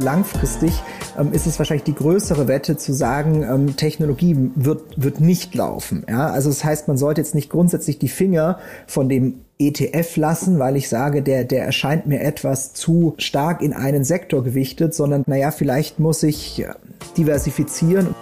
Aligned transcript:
langfristig 0.00 0.82
ähm, 1.18 1.32
ist 1.32 1.46
es 1.46 1.58
wahrscheinlich 1.58 1.84
die 1.84 1.94
größere 1.94 2.48
Wette 2.48 2.76
zu 2.76 2.92
sagen, 2.92 3.42
ähm, 3.42 3.76
Technologie 3.76 4.36
wird, 4.54 5.02
wird 5.02 5.20
nicht 5.20 5.54
laufen. 5.54 6.04
Ja? 6.08 6.28
Also 6.28 6.48
das 6.48 6.64
heißt, 6.64 6.88
man 6.88 6.96
sollte 6.96 7.20
jetzt 7.20 7.34
nicht 7.34 7.50
grundsätzlich 7.50 7.98
die 7.98 8.08
Finger 8.08 8.58
von 8.86 9.08
dem 9.08 9.40
ETF 9.58 10.16
lassen, 10.16 10.58
weil 10.58 10.76
ich 10.76 10.88
sage, 10.88 11.22
der, 11.22 11.44
der 11.44 11.64
erscheint 11.64 12.06
mir 12.06 12.20
etwas 12.20 12.74
zu 12.74 13.14
stark 13.18 13.60
in 13.60 13.72
einen 13.72 14.04
Sektor 14.04 14.44
gewichtet, 14.44 14.94
sondern 14.94 15.24
naja, 15.26 15.50
vielleicht 15.50 15.98
muss 15.98 16.22
ich 16.22 16.62
äh, 16.62 16.68
diversifizieren. 17.16 18.14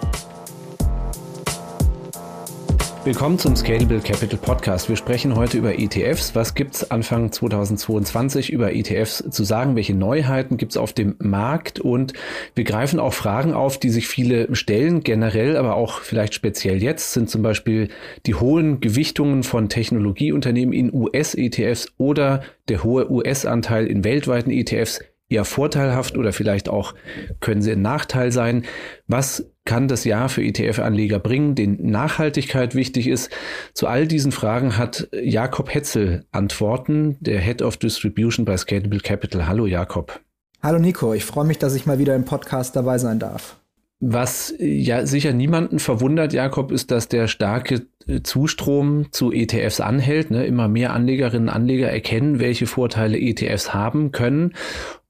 Willkommen 3.07 3.39
zum 3.39 3.55
Scalable 3.55 4.01
Capital 4.01 4.37
Podcast. 4.37 4.89
Wir 4.89 4.97
sprechen 4.97 5.37
heute 5.37 5.57
über 5.57 5.79
ETFs. 5.79 6.35
Was 6.35 6.55
gibt's 6.55 6.91
Anfang 6.91 7.31
2022 7.31 8.51
über 8.51 8.75
ETFs 8.75 9.23
zu 9.29 9.45
sagen? 9.45 9.77
Welche 9.77 9.93
Neuheiten 9.93 10.57
gibt's 10.57 10.75
auf 10.75 10.91
dem 10.91 11.15
Markt? 11.19 11.79
Und 11.79 12.11
wir 12.53 12.65
greifen 12.65 12.99
auch 12.99 13.13
Fragen 13.13 13.53
auf, 13.53 13.77
die 13.79 13.91
sich 13.91 14.09
viele 14.09 14.53
stellen, 14.57 15.03
generell, 15.03 15.55
aber 15.55 15.77
auch 15.77 16.01
vielleicht 16.01 16.33
speziell 16.33 16.83
jetzt, 16.83 17.13
sind 17.13 17.29
zum 17.29 17.43
Beispiel 17.43 17.87
die 18.25 18.35
hohen 18.35 18.81
Gewichtungen 18.81 19.43
von 19.43 19.69
Technologieunternehmen 19.69 20.73
in 20.73 20.93
US-ETFs 20.93 21.93
oder 21.97 22.41
der 22.67 22.83
hohe 22.83 23.09
US-Anteil 23.09 23.87
in 23.87 24.03
weltweiten 24.03 24.51
ETFs 24.51 24.99
eher 25.29 25.45
vorteilhaft 25.45 26.17
oder 26.17 26.31
vielleicht 26.31 26.69
auch 26.69 26.93
können 27.39 27.61
sie 27.61 27.73
ein 27.73 27.81
Nachteil 27.81 28.31
sein. 28.31 28.63
Was 29.07 29.51
kann 29.65 29.87
das 29.87 30.05
Jahr 30.05 30.29
für 30.29 30.41
ETF-Anleger 30.41 31.19
bringen, 31.19 31.55
den 31.55 31.89
Nachhaltigkeit 31.89 32.75
wichtig 32.75 33.07
ist? 33.07 33.29
Zu 33.73 33.87
all 33.87 34.07
diesen 34.07 34.31
Fragen 34.31 34.77
hat 34.77 35.09
Jakob 35.11 35.73
Hetzel 35.73 36.25
Antworten, 36.31 37.17
der 37.19 37.39
Head 37.39 37.61
of 37.61 37.77
Distribution 37.77 38.45
bei 38.45 38.55
Scalable 38.55 38.99
Capital. 38.99 39.47
Hallo 39.47 39.65
Jakob. 39.65 40.21
Hallo 40.63 40.79
Nico, 40.79 41.13
ich 41.13 41.25
freue 41.25 41.45
mich, 41.45 41.59
dass 41.59 41.75
ich 41.75 41.85
mal 41.85 41.99
wieder 41.99 42.15
im 42.15 42.25
Podcast 42.25 42.75
dabei 42.75 42.97
sein 42.97 43.19
darf. 43.19 43.57
Was 43.99 44.53
ja 44.59 45.07
sicher 45.07 45.33
niemanden 45.33 45.79
verwundert, 45.79 46.31
Jakob, 46.31 46.71
ist, 46.71 46.91
dass 46.91 47.07
der 47.07 47.27
starke 47.27 47.87
Zustrom 48.23 49.07
zu 49.11 49.31
ETFs 49.31 49.79
anhält. 49.79 50.29
Ne? 50.29 50.45
Immer 50.45 50.67
mehr 50.67 50.93
Anlegerinnen 50.93 51.49
und 51.49 51.53
Anleger 51.53 51.89
erkennen, 51.89 52.39
welche 52.39 52.67
Vorteile 52.67 53.19
ETFs 53.19 53.73
haben 53.73 54.11
können 54.11 54.53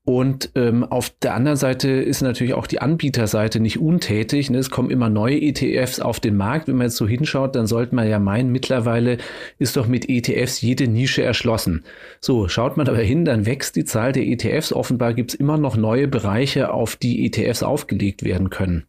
und 0.07 0.51
ähm, 0.55 0.85
auf 0.85 1.09
der 1.21 1.33
anderen 1.33 1.57
Seite 1.57 1.89
ist 1.89 2.21
natürlich 2.21 2.53
auch 2.53 2.65
die 2.65 2.79
Anbieterseite 2.79 3.59
nicht 3.59 3.77
untätig. 3.77 4.49
Ne? 4.49 4.57
Es 4.57 4.69
kommen 4.69 4.89
immer 4.89 5.09
neue 5.09 5.41
ETFs 5.41 5.99
auf 5.99 6.21
den 6.21 6.37
Markt. 6.37 6.69
Wenn 6.69 6.77
man 6.77 6.87
jetzt 6.87 6.95
so 6.95 7.05
hinschaut, 7.05 7.57
dann 7.57 7.67
sollte 7.67 7.93
man 7.93 8.07
ja 8.07 8.17
meinen, 8.17 8.49
mittlerweile 8.49 9.17
ist 9.59 9.75
doch 9.75 9.85
mit 9.85 10.07
ETFs 10.07 10.61
jede 10.61 10.87
Nische 10.87 11.23
erschlossen. 11.23 11.83
So, 12.21 12.47
schaut 12.47 12.77
man 12.77 12.87
aber 12.87 12.99
hin, 12.99 13.25
dann 13.25 13.45
wächst 13.45 13.75
die 13.75 13.83
Zahl 13.83 14.13
der 14.13 14.25
ETFs. 14.25 14.71
Offenbar 14.71 15.13
gibt 15.13 15.33
es 15.33 15.35
immer 15.41 15.57
noch 15.57 15.75
neue 15.75 16.07
Bereiche, 16.07 16.71
auf 16.71 16.95
die 16.95 17.25
ETFs 17.25 17.61
aufgelegt 17.61 18.23
werden 18.23 18.49
können. 18.49 18.86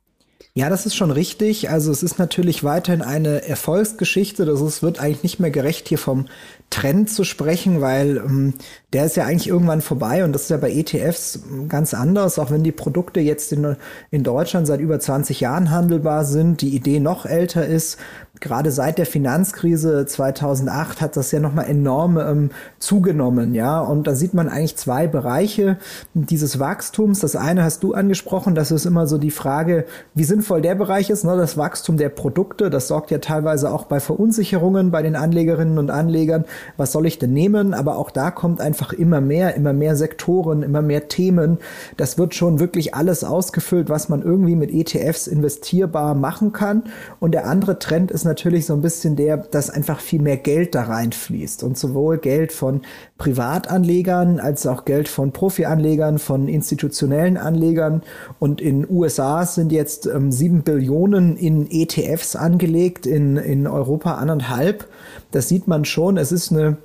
Ja, 0.54 0.68
das 0.70 0.86
ist 0.86 0.96
schon 0.96 1.10
richtig. 1.12 1.70
Also 1.70 1.92
es 1.92 2.02
ist 2.02 2.18
natürlich 2.18 2.64
weiterhin 2.64 3.02
eine 3.02 3.46
Erfolgsgeschichte. 3.46 4.44
Das 4.44 4.60
ist, 4.60 4.82
wird 4.82 4.98
eigentlich 4.98 5.22
nicht 5.22 5.40
mehr 5.40 5.50
gerecht, 5.52 5.88
hier 5.88 5.98
vom 5.98 6.26
Trend 6.70 7.10
zu 7.10 7.24
sprechen, 7.24 7.80
weil 7.80 8.16
ähm, 8.16 8.54
der 8.92 9.04
ist 9.06 9.16
ja 9.16 9.24
eigentlich 9.24 9.48
irgendwann 9.48 9.82
vorbei 9.82 10.24
und 10.24 10.32
das 10.32 10.42
ist 10.42 10.50
ja 10.50 10.56
bei 10.56 10.72
ETFs 10.72 11.40
ganz 11.68 11.94
anders, 11.94 12.38
auch 12.38 12.50
wenn 12.50 12.62
die 12.62 12.72
Produkte 12.72 13.20
jetzt 13.20 13.52
in, 13.52 13.76
in 14.10 14.22
Deutschland 14.24 14.66
seit 14.66 14.80
über 14.80 14.98
20 14.98 15.40
Jahren 15.40 15.70
handelbar 15.70 16.24
sind, 16.24 16.60
die 16.60 16.74
Idee 16.74 16.98
noch 16.98 17.24
älter 17.24 17.66
ist. 17.66 17.98
Gerade 18.40 18.70
seit 18.70 18.98
der 18.98 19.06
Finanzkrise 19.06 20.06
2008 20.06 21.00
hat 21.00 21.16
das 21.16 21.30
ja 21.32 21.40
nochmal 21.40 21.66
enorm 21.66 22.18
ähm, 22.18 22.50
zugenommen, 22.78 23.54
ja. 23.54 23.80
Und 23.80 24.06
da 24.06 24.14
sieht 24.14 24.34
man 24.34 24.48
eigentlich 24.48 24.76
zwei 24.76 25.06
Bereiche 25.06 25.78
dieses 26.14 26.58
Wachstums. 26.58 27.20
Das 27.20 27.36
eine 27.36 27.62
hast 27.64 27.82
du 27.82 27.94
angesprochen, 27.94 28.54
das 28.54 28.70
ist 28.70 28.86
immer 28.86 29.06
so 29.06 29.18
die 29.18 29.30
Frage, 29.30 29.84
wie 30.14 30.24
sinnvoll 30.24 30.62
der 30.62 30.74
Bereich 30.74 31.10
ist, 31.10 31.24
ne? 31.24 31.36
das 31.36 31.56
Wachstum 31.56 31.96
der 31.96 32.08
Produkte. 32.08 32.70
Das 32.70 32.88
sorgt 32.88 33.10
ja 33.10 33.18
teilweise 33.18 33.72
auch 33.72 33.84
bei 33.84 34.00
Verunsicherungen 34.00 34.90
bei 34.90 35.02
den 35.02 35.16
Anlegerinnen 35.16 35.78
und 35.78 35.90
Anlegern 35.90 36.44
was 36.76 36.92
soll 36.92 37.06
ich 37.06 37.18
denn 37.18 37.32
nehmen? 37.32 37.74
Aber 37.74 37.96
auch 37.96 38.10
da 38.10 38.30
kommt 38.30 38.60
einfach 38.60 38.92
immer 38.92 39.20
mehr, 39.20 39.54
immer 39.54 39.72
mehr 39.72 39.96
Sektoren, 39.96 40.62
immer 40.62 40.82
mehr 40.82 41.08
Themen. 41.08 41.58
Das 41.96 42.18
wird 42.18 42.34
schon 42.34 42.60
wirklich 42.60 42.94
alles 42.94 43.24
ausgefüllt, 43.24 43.88
was 43.88 44.08
man 44.08 44.22
irgendwie 44.22 44.56
mit 44.56 44.72
ETFs 44.72 45.26
investierbar 45.26 46.14
machen 46.14 46.52
kann. 46.52 46.84
Und 47.20 47.32
der 47.32 47.46
andere 47.46 47.78
Trend 47.78 48.10
ist 48.10 48.24
natürlich 48.28 48.66
so 48.66 48.74
ein 48.74 48.82
bisschen 48.82 49.16
der, 49.16 49.38
dass 49.38 49.70
einfach 49.70 49.98
viel 49.98 50.22
mehr 50.22 50.36
Geld 50.36 50.76
da 50.76 50.82
reinfließt 50.82 51.64
und 51.64 51.76
sowohl 51.76 52.18
Geld 52.18 52.52
von 52.52 52.82
Privatanlegern 53.16 54.38
als 54.38 54.66
auch 54.66 54.84
Geld 54.84 55.08
von 55.08 55.32
Profianlegern, 55.32 56.20
von 56.20 56.46
institutionellen 56.46 57.36
Anlegern. 57.36 58.02
Und 58.38 58.60
in 58.60 58.88
USA 58.88 59.44
sind 59.44 59.72
jetzt 59.72 60.06
ähm, 60.06 60.30
sieben 60.30 60.62
Billionen 60.62 61.36
in 61.36 61.68
ETFs 61.68 62.36
angelegt, 62.36 63.06
in, 63.06 63.36
in 63.36 63.66
Europa 63.66 64.14
anderthalb. 64.14 64.86
Das 65.32 65.48
sieht 65.48 65.66
man 65.66 65.84
schon. 65.84 66.16
Es 66.16 66.30
ist 66.30 66.52
eine 66.52 66.76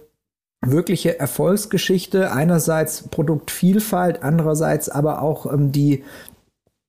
wirkliche 0.65 1.19
Erfolgsgeschichte. 1.19 2.31
Einerseits 2.31 3.07
Produktvielfalt, 3.09 4.23
andererseits 4.23 4.89
aber 4.89 5.21
auch 5.21 5.51
ähm, 5.51 5.71
die, 5.71 6.03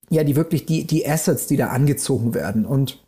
ja, 0.09 0.25
die 0.25 0.36
wirklich 0.36 0.65
die, 0.65 0.86
die 0.86 1.06
Assets, 1.06 1.47
die 1.47 1.56
da 1.56 1.69
angezogen 1.69 2.34
werden. 2.34 2.65
Und 2.65 3.03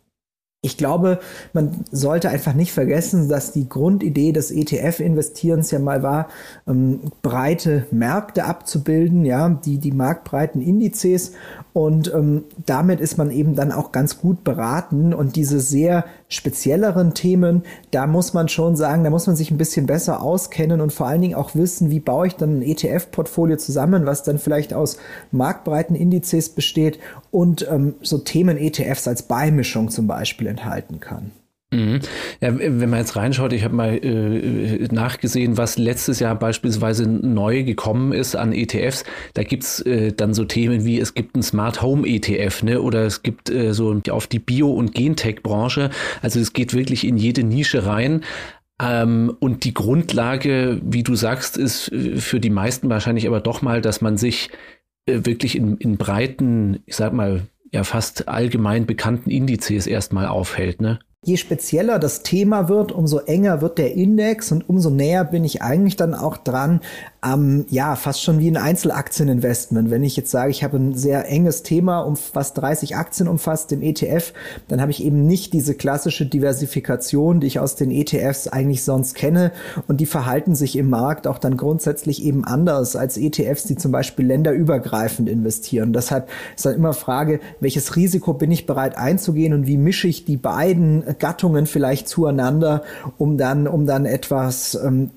ich 0.67 0.77
glaube, 0.77 1.19
man 1.53 1.85
sollte 1.91 2.29
einfach 2.29 2.53
nicht 2.53 2.73
vergessen, 2.73 3.29
dass 3.29 3.53
die 3.53 3.67
Grundidee 3.67 4.33
des 4.33 4.51
ETF-Investierens 4.51 5.71
ja 5.71 5.79
mal 5.79 6.03
war, 6.03 6.27
ähm, 6.67 6.99
breite 7.21 7.87
Märkte 7.89 8.43
abzubilden, 8.43 9.25
ja, 9.25 9.49
die, 9.49 9.77
die 9.77 9.93
marktbreiten 9.93 10.61
Indizes. 10.61 11.31
Und 11.73 12.11
ähm, 12.13 12.43
damit 12.65 12.99
ist 12.99 13.17
man 13.17 13.31
eben 13.31 13.55
dann 13.55 13.71
auch 13.71 13.91
ganz 13.91 14.19
gut 14.19 14.43
beraten. 14.43 15.13
Und 15.13 15.35
diese 15.35 15.59
sehr 15.59 16.05
spezielleren 16.27 17.13
Themen, 17.13 17.63
da 17.91 18.07
muss 18.07 18.33
man 18.33 18.49
schon 18.49 18.75
sagen, 18.75 19.03
da 19.03 19.09
muss 19.09 19.27
man 19.27 19.35
sich 19.35 19.51
ein 19.51 19.57
bisschen 19.57 19.85
besser 19.85 20.21
auskennen 20.21 20.81
und 20.81 20.91
vor 20.91 21.07
allen 21.07 21.21
Dingen 21.21 21.35
auch 21.35 21.55
wissen, 21.55 21.89
wie 21.89 22.01
baue 22.01 22.27
ich 22.27 22.35
dann 22.35 22.59
ein 22.59 22.61
ETF-Portfolio 22.61 23.55
zusammen, 23.57 24.05
was 24.05 24.23
dann 24.23 24.37
vielleicht 24.37 24.73
aus 24.73 24.97
marktbreiten 25.31 25.95
Indizes 25.95 26.49
besteht 26.49 26.99
und 27.31 27.65
ähm, 27.71 27.95
so 28.01 28.17
Themen-ETFs 28.17 29.07
als 29.07 29.23
Beimischung 29.23 29.89
zum 29.89 30.07
Beispiel 30.07 30.47
enthalten 30.57 30.99
kann. 30.99 31.31
Mhm. 31.71 31.99
Ja, 32.39 32.57
wenn 32.57 32.89
man 32.89 32.99
jetzt 32.99 33.17
reinschaut, 33.17 33.51
ich 33.51 33.65
habe 33.65 33.75
mal 33.75 33.93
äh, 34.01 34.87
nachgesehen, 34.89 35.57
was 35.57 35.77
letztes 35.77 36.21
Jahr 36.21 36.33
beispielsweise 36.35 37.05
neu 37.05 37.63
gekommen 37.63 38.13
ist 38.13 38.37
an 38.37 38.53
ETFs. 38.53 39.03
Da 39.33 39.43
gibt's 39.43 39.81
äh, 39.81 40.13
dann 40.13 40.33
so 40.33 40.45
Themen 40.45 40.85
wie, 40.85 40.97
es 40.97 41.13
gibt 41.13 41.35
einen 41.35 41.43
Smart 41.43 41.81
Home 41.81 42.07
ETF, 42.07 42.63
ne? 42.63 42.81
Oder 42.81 43.05
es 43.05 43.21
gibt 43.21 43.49
äh, 43.49 43.73
so 43.73 43.99
auf 44.09 44.27
die 44.27 44.39
Bio- 44.39 44.71
und 44.71 44.93
Gentech-Branche. 44.93 45.89
Also 46.21 46.39
es 46.39 46.53
geht 46.53 46.73
wirklich 46.73 47.05
in 47.05 47.17
jede 47.17 47.43
Nische 47.43 47.85
rein. 47.85 48.23
Ähm, 48.81 49.35
und 49.39 49.65
die 49.65 49.73
Grundlage, 49.73 50.79
wie 50.85 51.03
du 51.03 51.15
sagst, 51.15 51.57
ist 51.57 51.91
äh, 51.91 52.15
für 52.15 52.39
die 52.39 52.49
meisten 52.49 52.89
wahrscheinlich 52.89 53.27
aber 53.27 53.41
doch 53.41 53.61
mal, 53.61 53.81
dass 53.81 53.99
man 53.99 54.17
sich 54.17 54.51
äh, 55.05 55.25
wirklich 55.25 55.57
in, 55.57 55.75
in 55.77 55.97
breiten, 55.97 56.79
ich 56.85 56.95
sag 56.95 57.11
mal, 57.11 57.41
ja 57.71 57.83
fast 57.83 58.27
allgemein 58.27 58.85
bekannten 58.85 59.29
Indizes 59.29 59.87
erstmal 59.87 60.27
aufhält, 60.27 60.81
ne? 60.81 60.99
je 61.27 61.35
spezieller 61.35 61.99
das 61.99 62.23
Thema 62.23 62.69
wird, 62.69 62.91
umso 62.91 63.19
enger 63.19 63.61
wird 63.61 63.77
der 63.77 63.93
Index 63.93 64.51
und 64.51 64.69
umso 64.69 64.89
näher 64.89 65.25
bin 65.25 65.43
ich 65.43 65.61
eigentlich 65.61 65.97
dann 65.97 66.13
auch 66.13 66.37
dran 66.37 66.79
ähm, 67.25 67.65
ja, 67.69 67.95
fast 67.95 68.21
schon 68.21 68.39
wie 68.39 68.49
ein 68.49 68.57
Einzelaktieninvestment. 68.57 69.89
Wenn 69.89 70.03
ich 70.03 70.15
jetzt 70.15 70.29
sage, 70.29 70.51
ich 70.51 70.63
habe 70.63 70.77
ein 70.77 70.93
sehr 70.93 71.27
enges 71.27 71.63
Thema, 71.63 72.01
um 72.01 72.15
was 72.33 72.53
30 72.53 72.95
Aktien 72.95 73.27
umfasst 73.27 73.71
im 73.71 73.81
ETF, 73.81 74.33
dann 74.67 74.81
habe 74.81 74.91
ich 74.91 75.03
eben 75.03 75.25
nicht 75.25 75.53
diese 75.53 75.73
klassische 75.73 76.25
Diversifikation, 76.25 77.39
die 77.39 77.47
ich 77.47 77.59
aus 77.59 77.75
den 77.75 77.91
ETFs 77.91 78.47
eigentlich 78.47 78.83
sonst 78.83 79.15
kenne. 79.15 79.51
Und 79.87 79.99
die 79.99 80.05
verhalten 80.05 80.53
sich 80.53 80.75
im 80.75 80.89
Markt 80.89 81.25
auch 81.25 81.39
dann 81.39 81.57
grundsätzlich 81.57 82.23
eben 82.23 82.45
anders 82.45 82.95
als 82.95 83.17
ETFs, 83.17 83.63
die 83.63 83.77
zum 83.77 83.91
Beispiel 83.91 84.27
länderübergreifend 84.27 85.27
investieren. 85.27 85.93
Deshalb 85.93 86.29
ist 86.55 86.65
dann 86.65 86.75
immer 86.75 86.93
Frage, 86.93 87.39
welches 87.59 87.95
Risiko 87.95 88.33
bin 88.33 88.51
ich 88.51 88.67
bereit 88.67 88.95
einzugehen 88.97 89.53
und 89.53 89.65
wie 89.65 89.77
mische 89.77 90.07
ich 90.07 90.25
die 90.25 90.37
beiden 90.37 91.03
Gattungen 91.17 91.65
vielleicht 91.65 92.07
zueinander, 92.07 92.83
um 93.17 93.37
dann, 93.37 93.67
um 93.67 93.87
dann 93.87 94.05
etwas 94.05 94.75
ähm, 94.75 95.09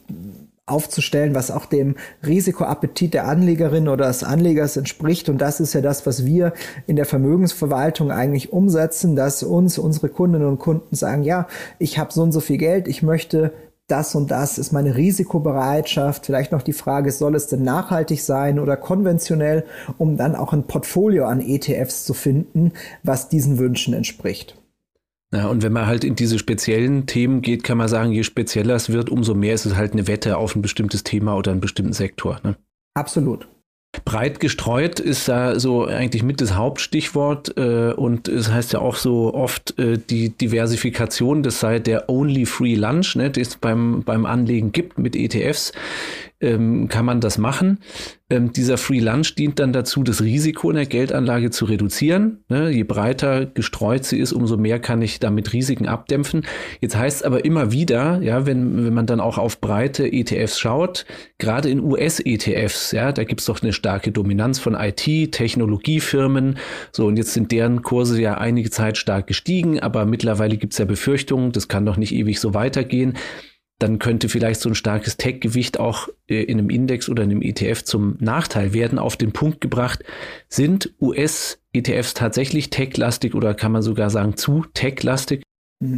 aufzustellen, 0.71 1.35
was 1.35 1.51
auch 1.51 1.67
dem 1.67 1.97
Risikoappetit 2.27 3.15
der 3.15 3.27
Anlegerin 3.27 3.89
oder 3.89 4.07
des 4.07 4.25
Anlegers 4.25 4.77
entspricht. 4.77 5.29
Und 5.29 5.39
das 5.39 5.61
ist 5.61 5.73
ja 5.73 5.81
das, 5.81 6.07
was 6.07 6.25
wir 6.25 6.53
in 6.87 6.97
der 6.97 7.07
Vermögensverwaltung 7.07 8.11
eigentlich 8.11 8.53
umsetzen, 8.53 9.17
dass 9.17 9.43
uns 9.43 9.79
unsere 9.79 10.09
Kundinnen 10.09 10.47
und 10.47 10.59
Kunden 10.59 10.95
sagen, 10.95 11.23
ja, 11.23 11.47
ich 11.79 11.99
habe 11.99 12.13
so 12.13 12.23
und 12.23 12.33
so 12.33 12.41
viel 12.41 12.59
Geld, 12.59 12.89
ich 12.89 13.03
möchte 13.03 13.53
das 13.91 14.15
und 14.15 14.31
das 14.31 14.59
ist 14.59 14.73
meine 14.73 14.97
Risikobereitschaft. 14.97 16.27
Vielleicht 16.27 16.53
noch 16.53 16.63
die 16.63 16.73
Frage, 16.73 17.11
soll 17.11 17.35
es 17.35 17.49
denn 17.49 17.63
nachhaltig 17.63 18.23
sein 18.23 18.59
oder 18.59 18.77
konventionell, 18.77 19.65
um 19.99 20.17
dann 20.17 20.37
auch 20.37 20.53
ein 20.53 20.67
Portfolio 20.67 21.27
an 21.27 21.41
ETFs 21.41 22.05
zu 22.05 22.15
finden, 22.15 22.73
was 23.03 23.29
diesen 23.29 23.59
Wünschen 23.59 23.95
entspricht. 23.95 24.57
Ja, 25.33 25.47
und 25.47 25.63
wenn 25.63 25.73
man 25.73 25.87
halt 25.87 26.03
in 26.03 26.17
diese 26.17 26.39
speziellen 26.39 27.07
Themen 27.07 27.41
geht, 27.41 27.63
kann 27.63 27.79
man 27.79 27.89
sagen, 27.89 28.11
je 28.11 28.25
spezieller 28.25 28.75
es 28.75 28.91
wird, 28.91 29.11
umso 29.11 29.35
mehr 29.35 29.55
ist 29.55 29.65
es 29.65 29.77
halt 29.77 29.93
eine 29.93 30.09
Wette 30.09 30.37
auf 30.37 30.57
ein 30.57 30.63
bestimmtes 30.63 31.05
Thema 31.05 31.37
oder 31.37 31.53
einen 31.53 31.61
bestimmten 31.61 31.93
Sektor. 31.93 32.41
Ne? 32.43 32.57
Absolut. 32.95 33.47
Breit 34.05 34.39
gestreut 34.39 35.01
ist 35.01 35.29
da 35.29 35.59
so 35.59 35.85
eigentlich 35.85 36.23
mit 36.23 36.41
das 36.41 36.55
Hauptstichwort 36.55 37.57
äh, 37.57 37.93
und 37.93 38.29
es 38.29 38.51
heißt 38.51 38.73
ja 38.73 38.81
auch 38.81 38.95
so 38.95 39.35
oft 39.35 39.79
äh, 39.81 39.99
die 39.99 40.31
Diversifikation, 40.31 41.43
das 41.43 41.59
sei 41.59 41.81
der 41.81 42.09
Only 42.09 42.47
Free 42.47 42.77
Lunch, 42.77 43.17
ne, 43.17 43.31
das 43.31 43.49
es 43.49 43.57
beim, 43.57 44.03
beim 44.05 44.27
Anlegen 44.27 44.71
gibt 44.71 44.99
mit 44.99 45.17
ETFs 45.17 45.73
ähm, 46.41 46.89
kann 46.89 47.05
man 47.05 47.21
das 47.21 47.39
machen. 47.39 47.79
Ähm, 48.31 48.53
dieser 48.53 48.79
Free 48.79 49.01
Lunch 49.01 49.35
dient 49.35 49.59
dann 49.59 49.73
dazu, 49.73 50.03
das 50.03 50.23
Risiko 50.23 50.71
in 50.71 50.77
der 50.77 50.87
Geldanlage 50.87 51.51
zu 51.51 51.65
reduzieren. 51.65 52.45
Ne? 52.49 52.71
Je 52.71 52.85
breiter 52.85 53.47
gestreut 53.47 54.05
sie 54.05 54.19
ist, 54.19 54.33
umso 54.33 54.57
mehr 54.57 54.79
kann 54.79 55.03
ich 55.03 55.21
damit 55.21 55.53
Risiken 55.53 55.87
abdämpfen. 55.87 56.47
Jetzt 56.81 56.97
heißt 56.97 57.19
es 57.19 57.23
aber 57.23 57.45
immer 57.45 57.73
wieder, 57.73 58.23
ja, 58.23 58.47
wenn, 58.47 58.85
wenn 58.85 58.95
man 58.95 59.07
dann 59.07 59.21
auch 59.21 59.37
auf 59.37 59.61
breite 59.61 60.11
ETFs 60.11 60.59
schaut, 60.59 61.05
gerade 61.39 61.69
in 61.69 61.81
US-ETFs, 61.81 62.93
ja, 62.93 63.13
da 63.13 63.25
gibt 63.25 63.41
es 63.41 63.47
doch 63.47 63.63
eine 63.63 63.73
starke 63.73 64.13
Dominanz 64.13 64.59
von 64.59 64.75
IT, 64.75 65.33
Technologiefirmen. 65.33 66.59
So, 66.93 67.07
und 67.07 67.17
jetzt 67.17 67.35
sind 67.35 67.53
deren 67.53 67.83
Kurse 67.83 68.21
ja 68.21 68.39
einige 68.39 68.71
Zeit 68.71 68.97
stark 68.97 69.27
gestiegen, 69.27 69.81
aber 69.81 70.07
mittlerweile 70.07 70.57
gibt 70.57 70.73
es 70.73 70.79
ja 70.79 70.85
Befürchtungen, 70.85 71.53
das 71.53 71.69
kann 71.69 71.85
doch 71.85 71.97
nicht 71.97 72.15
ewig 72.15 72.41
so 72.41 72.55
weitergehen 72.55 73.19
dann 73.81 73.99
könnte 73.99 74.29
vielleicht 74.29 74.61
so 74.61 74.69
ein 74.69 74.75
starkes 74.75 75.17
Tech-Gewicht 75.17 75.81
auch 75.81 76.09
äh, 76.29 76.43
in 76.43 76.59
einem 76.59 76.71
Index 76.71 77.09
oder 77.09 77.25
in 77.25 77.31
einem 77.31 77.43
ETF 77.43 77.83
zum 77.83 78.17
Nachteil 78.21 78.73
werden. 78.73 78.99
Auf 78.99 79.17
den 79.17 79.33
Punkt 79.33 79.61
gebracht, 79.61 80.05
sind 80.49 80.95
US-ETFs 81.01 82.15
tatsächlich 82.15 82.71
tech-lastig 82.71 83.35
oder 83.35 83.55
kann 83.55 83.73
man 83.73 83.83
sogar 83.83 84.11
sagen 84.11 84.37
zu 84.37 84.65
tech-lastig? 84.75 85.43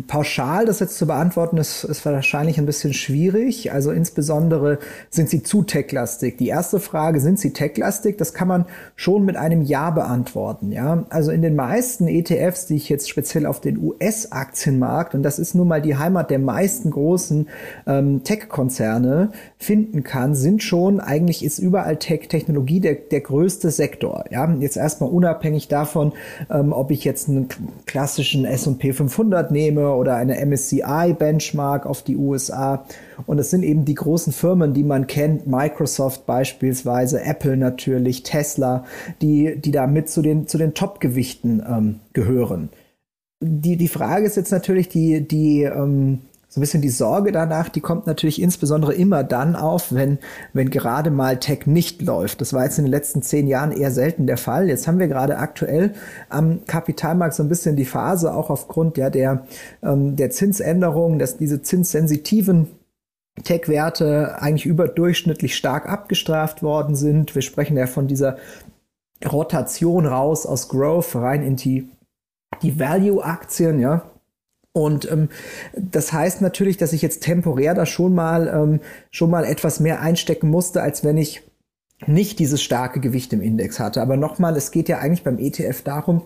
Pauschal 0.06 0.64
das 0.64 0.78
jetzt 0.78 0.96
zu 0.96 1.08
beantworten, 1.08 1.56
ist, 1.56 1.82
ist 1.82 2.06
wahrscheinlich 2.06 2.56
ein 2.56 2.66
bisschen 2.66 2.94
schwierig. 2.94 3.72
Also 3.72 3.90
insbesondere 3.90 4.78
sind 5.10 5.28
sie 5.28 5.42
zu 5.42 5.64
techlastig. 5.64 6.38
Die 6.38 6.46
erste 6.46 6.78
Frage, 6.78 7.18
sind 7.18 7.40
sie 7.40 7.52
techlastig? 7.52 8.16
Das 8.16 8.32
kann 8.32 8.46
man 8.46 8.66
schon 8.94 9.24
mit 9.24 9.34
einem 9.36 9.62
Ja 9.62 9.90
beantworten. 9.90 10.70
Ja, 10.70 11.04
also 11.08 11.32
in 11.32 11.42
den 11.42 11.56
meisten 11.56 12.06
ETFs, 12.06 12.66
die 12.66 12.76
ich 12.76 12.88
jetzt 12.88 13.10
speziell 13.10 13.44
auf 13.44 13.60
den 13.60 13.76
US-Aktienmarkt 13.76 15.16
und 15.16 15.24
das 15.24 15.40
ist 15.40 15.56
nun 15.56 15.66
mal 15.66 15.82
die 15.82 15.96
Heimat 15.96 16.30
der 16.30 16.38
meisten 16.38 16.92
großen 16.92 17.48
ähm, 17.88 18.22
Tech-Konzerne 18.22 19.32
finden 19.58 20.04
kann, 20.04 20.36
sind 20.36 20.62
schon 20.62 21.00
eigentlich 21.00 21.44
ist 21.44 21.58
überall 21.58 21.96
Tech-Technologie 21.96 22.78
der, 22.78 22.94
der 22.94 23.20
größte 23.20 23.72
Sektor. 23.72 24.26
Ja, 24.30 24.48
jetzt 24.60 24.76
erstmal 24.76 25.10
unabhängig 25.10 25.66
davon, 25.66 26.12
ähm, 26.50 26.72
ob 26.72 26.92
ich 26.92 27.02
jetzt 27.02 27.28
einen 27.28 27.48
klassischen 27.84 28.44
S&P 28.44 28.92
500 28.92 29.50
nehme 29.50 29.71
nehme 29.72 29.94
oder 29.94 30.16
eine 30.16 30.44
MSCI-Benchmark 30.44 31.86
auf 31.86 32.02
die 32.02 32.16
USA. 32.16 32.84
Und 33.26 33.38
es 33.38 33.50
sind 33.50 33.62
eben 33.62 33.84
die 33.84 33.94
großen 33.94 34.32
Firmen, 34.32 34.74
die 34.74 34.84
man 34.84 35.06
kennt, 35.06 35.46
Microsoft 35.46 36.26
beispielsweise, 36.26 37.22
Apple 37.22 37.56
natürlich, 37.56 38.22
Tesla, 38.22 38.84
die, 39.20 39.56
die 39.56 39.70
da 39.70 39.86
mit 39.86 40.08
zu 40.08 40.22
den, 40.22 40.46
zu 40.46 40.58
den 40.58 40.74
Top-Gewichten 40.74 41.62
ähm, 41.66 42.00
gehören. 42.12 42.70
Die, 43.40 43.76
die 43.76 43.88
Frage 43.88 44.26
ist 44.26 44.36
jetzt 44.36 44.52
natürlich 44.52 44.88
die, 44.88 45.26
die, 45.26 45.62
ähm, 45.64 46.20
so 46.52 46.60
ein 46.60 46.64
bisschen 46.64 46.82
die 46.82 46.90
Sorge 46.90 47.32
danach, 47.32 47.70
die 47.70 47.80
kommt 47.80 48.06
natürlich 48.06 48.38
insbesondere 48.38 48.92
immer 48.92 49.24
dann 49.24 49.56
auf, 49.56 49.90
wenn, 49.90 50.18
wenn 50.52 50.68
gerade 50.68 51.10
mal 51.10 51.38
Tech 51.38 51.64
nicht 51.64 52.02
läuft. 52.02 52.42
Das 52.42 52.52
war 52.52 52.64
jetzt 52.64 52.76
in 52.76 52.84
den 52.84 52.90
letzten 52.90 53.22
zehn 53.22 53.48
Jahren 53.48 53.72
eher 53.72 53.90
selten 53.90 54.26
der 54.26 54.36
Fall. 54.36 54.68
Jetzt 54.68 54.86
haben 54.86 54.98
wir 54.98 55.08
gerade 55.08 55.38
aktuell 55.38 55.94
am 56.28 56.66
Kapitalmarkt 56.66 57.32
so 57.32 57.42
ein 57.42 57.48
bisschen 57.48 57.74
die 57.74 57.86
Phase, 57.86 58.34
auch 58.34 58.50
aufgrund 58.50 58.98
ja, 58.98 59.08
der, 59.08 59.46
ähm, 59.82 60.14
der 60.16 60.28
Zinsänderungen, 60.28 61.18
dass 61.18 61.38
diese 61.38 61.62
zinssensitiven 61.62 62.68
Tech-Werte 63.44 64.42
eigentlich 64.42 64.66
überdurchschnittlich 64.66 65.56
stark 65.56 65.88
abgestraft 65.88 66.62
worden 66.62 66.96
sind. 66.96 67.34
Wir 67.34 67.40
sprechen 67.40 67.78
ja 67.78 67.86
von 67.86 68.08
dieser 68.08 68.36
Rotation 69.24 70.04
raus 70.04 70.44
aus 70.44 70.68
Growth 70.68 71.16
rein 71.16 71.42
in 71.42 71.56
die, 71.56 71.88
die 72.60 72.78
Value-Aktien, 72.78 73.80
ja. 73.80 74.02
Und 74.72 75.10
ähm, 75.10 75.28
das 75.76 76.12
heißt 76.12 76.40
natürlich, 76.40 76.78
dass 76.78 76.92
ich 76.92 77.02
jetzt 77.02 77.22
temporär 77.22 77.74
da 77.74 77.84
schon 77.84 78.14
mal 78.14 78.48
ähm, 78.48 78.80
schon 79.10 79.30
mal 79.30 79.44
etwas 79.44 79.80
mehr 79.80 80.00
einstecken 80.00 80.48
musste, 80.48 80.82
als 80.82 81.04
wenn 81.04 81.18
ich 81.18 81.42
nicht 82.06 82.38
dieses 82.38 82.62
starke 82.62 83.00
Gewicht 83.00 83.32
im 83.32 83.42
Index 83.42 83.78
hatte. 83.78 84.00
Aber 84.00 84.16
nochmal, 84.16 84.56
es 84.56 84.70
geht 84.70 84.88
ja 84.88 84.98
eigentlich 84.98 85.24
beim 85.24 85.38
ETF 85.38 85.82
darum, 85.82 86.22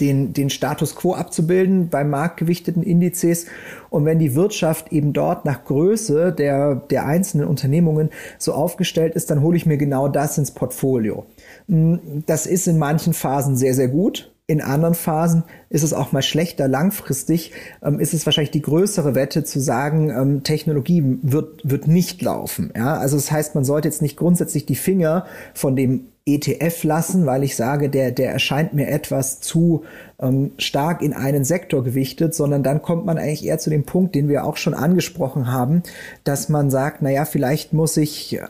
den, 0.00 0.32
den 0.32 0.50
Status 0.50 0.96
quo 0.96 1.14
abzubilden 1.14 1.88
bei 1.88 2.04
marktgewichteten 2.04 2.82
Indizes. 2.82 3.46
Und 3.90 4.04
wenn 4.04 4.18
die 4.18 4.34
Wirtschaft 4.34 4.92
eben 4.92 5.12
dort 5.12 5.44
nach 5.44 5.64
Größe 5.64 6.32
der, 6.32 6.74
der 6.74 7.06
einzelnen 7.06 7.46
Unternehmungen 7.46 8.10
so 8.38 8.52
aufgestellt 8.52 9.14
ist, 9.14 9.30
dann 9.30 9.42
hole 9.42 9.56
ich 9.56 9.66
mir 9.66 9.76
genau 9.76 10.08
das 10.08 10.38
ins 10.38 10.50
Portfolio. 10.50 11.26
Hm, 11.68 12.24
das 12.26 12.46
ist 12.46 12.66
in 12.66 12.78
manchen 12.78 13.12
Phasen 13.12 13.56
sehr, 13.56 13.74
sehr 13.74 13.88
gut. 13.88 14.32
In 14.50 14.60
anderen 14.60 14.94
Phasen 14.94 15.44
ist 15.68 15.84
es 15.84 15.92
auch 15.92 16.10
mal 16.10 16.22
schlechter. 16.22 16.66
Langfristig 16.66 17.52
ähm, 17.84 18.00
ist 18.00 18.14
es 18.14 18.26
wahrscheinlich 18.26 18.50
die 18.50 18.62
größere 18.62 19.14
Wette 19.14 19.44
zu 19.44 19.60
sagen, 19.60 20.10
ähm, 20.10 20.42
Technologie 20.42 21.04
wird, 21.22 21.60
wird 21.62 21.86
nicht 21.86 22.20
laufen. 22.20 22.72
Ja? 22.74 22.94
Also 22.94 23.14
das 23.14 23.30
heißt, 23.30 23.54
man 23.54 23.62
sollte 23.62 23.86
jetzt 23.86 24.02
nicht 24.02 24.16
grundsätzlich 24.16 24.66
die 24.66 24.74
Finger 24.74 25.24
von 25.54 25.76
dem 25.76 26.06
ETF 26.26 26.82
lassen, 26.82 27.26
weil 27.26 27.44
ich 27.44 27.54
sage, 27.54 27.90
der, 27.90 28.10
der 28.10 28.32
erscheint 28.32 28.74
mir 28.74 28.88
etwas 28.88 29.40
zu 29.40 29.84
ähm, 30.18 30.50
stark 30.58 31.00
in 31.00 31.12
einen 31.12 31.44
Sektor 31.44 31.84
gewichtet, 31.84 32.34
sondern 32.34 32.64
dann 32.64 32.82
kommt 32.82 33.06
man 33.06 33.18
eigentlich 33.18 33.46
eher 33.46 33.60
zu 33.60 33.70
dem 33.70 33.84
Punkt, 33.84 34.16
den 34.16 34.28
wir 34.28 34.44
auch 34.44 34.56
schon 34.56 34.74
angesprochen 34.74 35.52
haben, 35.52 35.84
dass 36.24 36.48
man 36.48 36.70
sagt, 36.70 37.02
na 37.02 37.10
ja, 37.10 37.24
vielleicht 37.24 37.72
muss 37.72 37.96
ich 37.96 38.40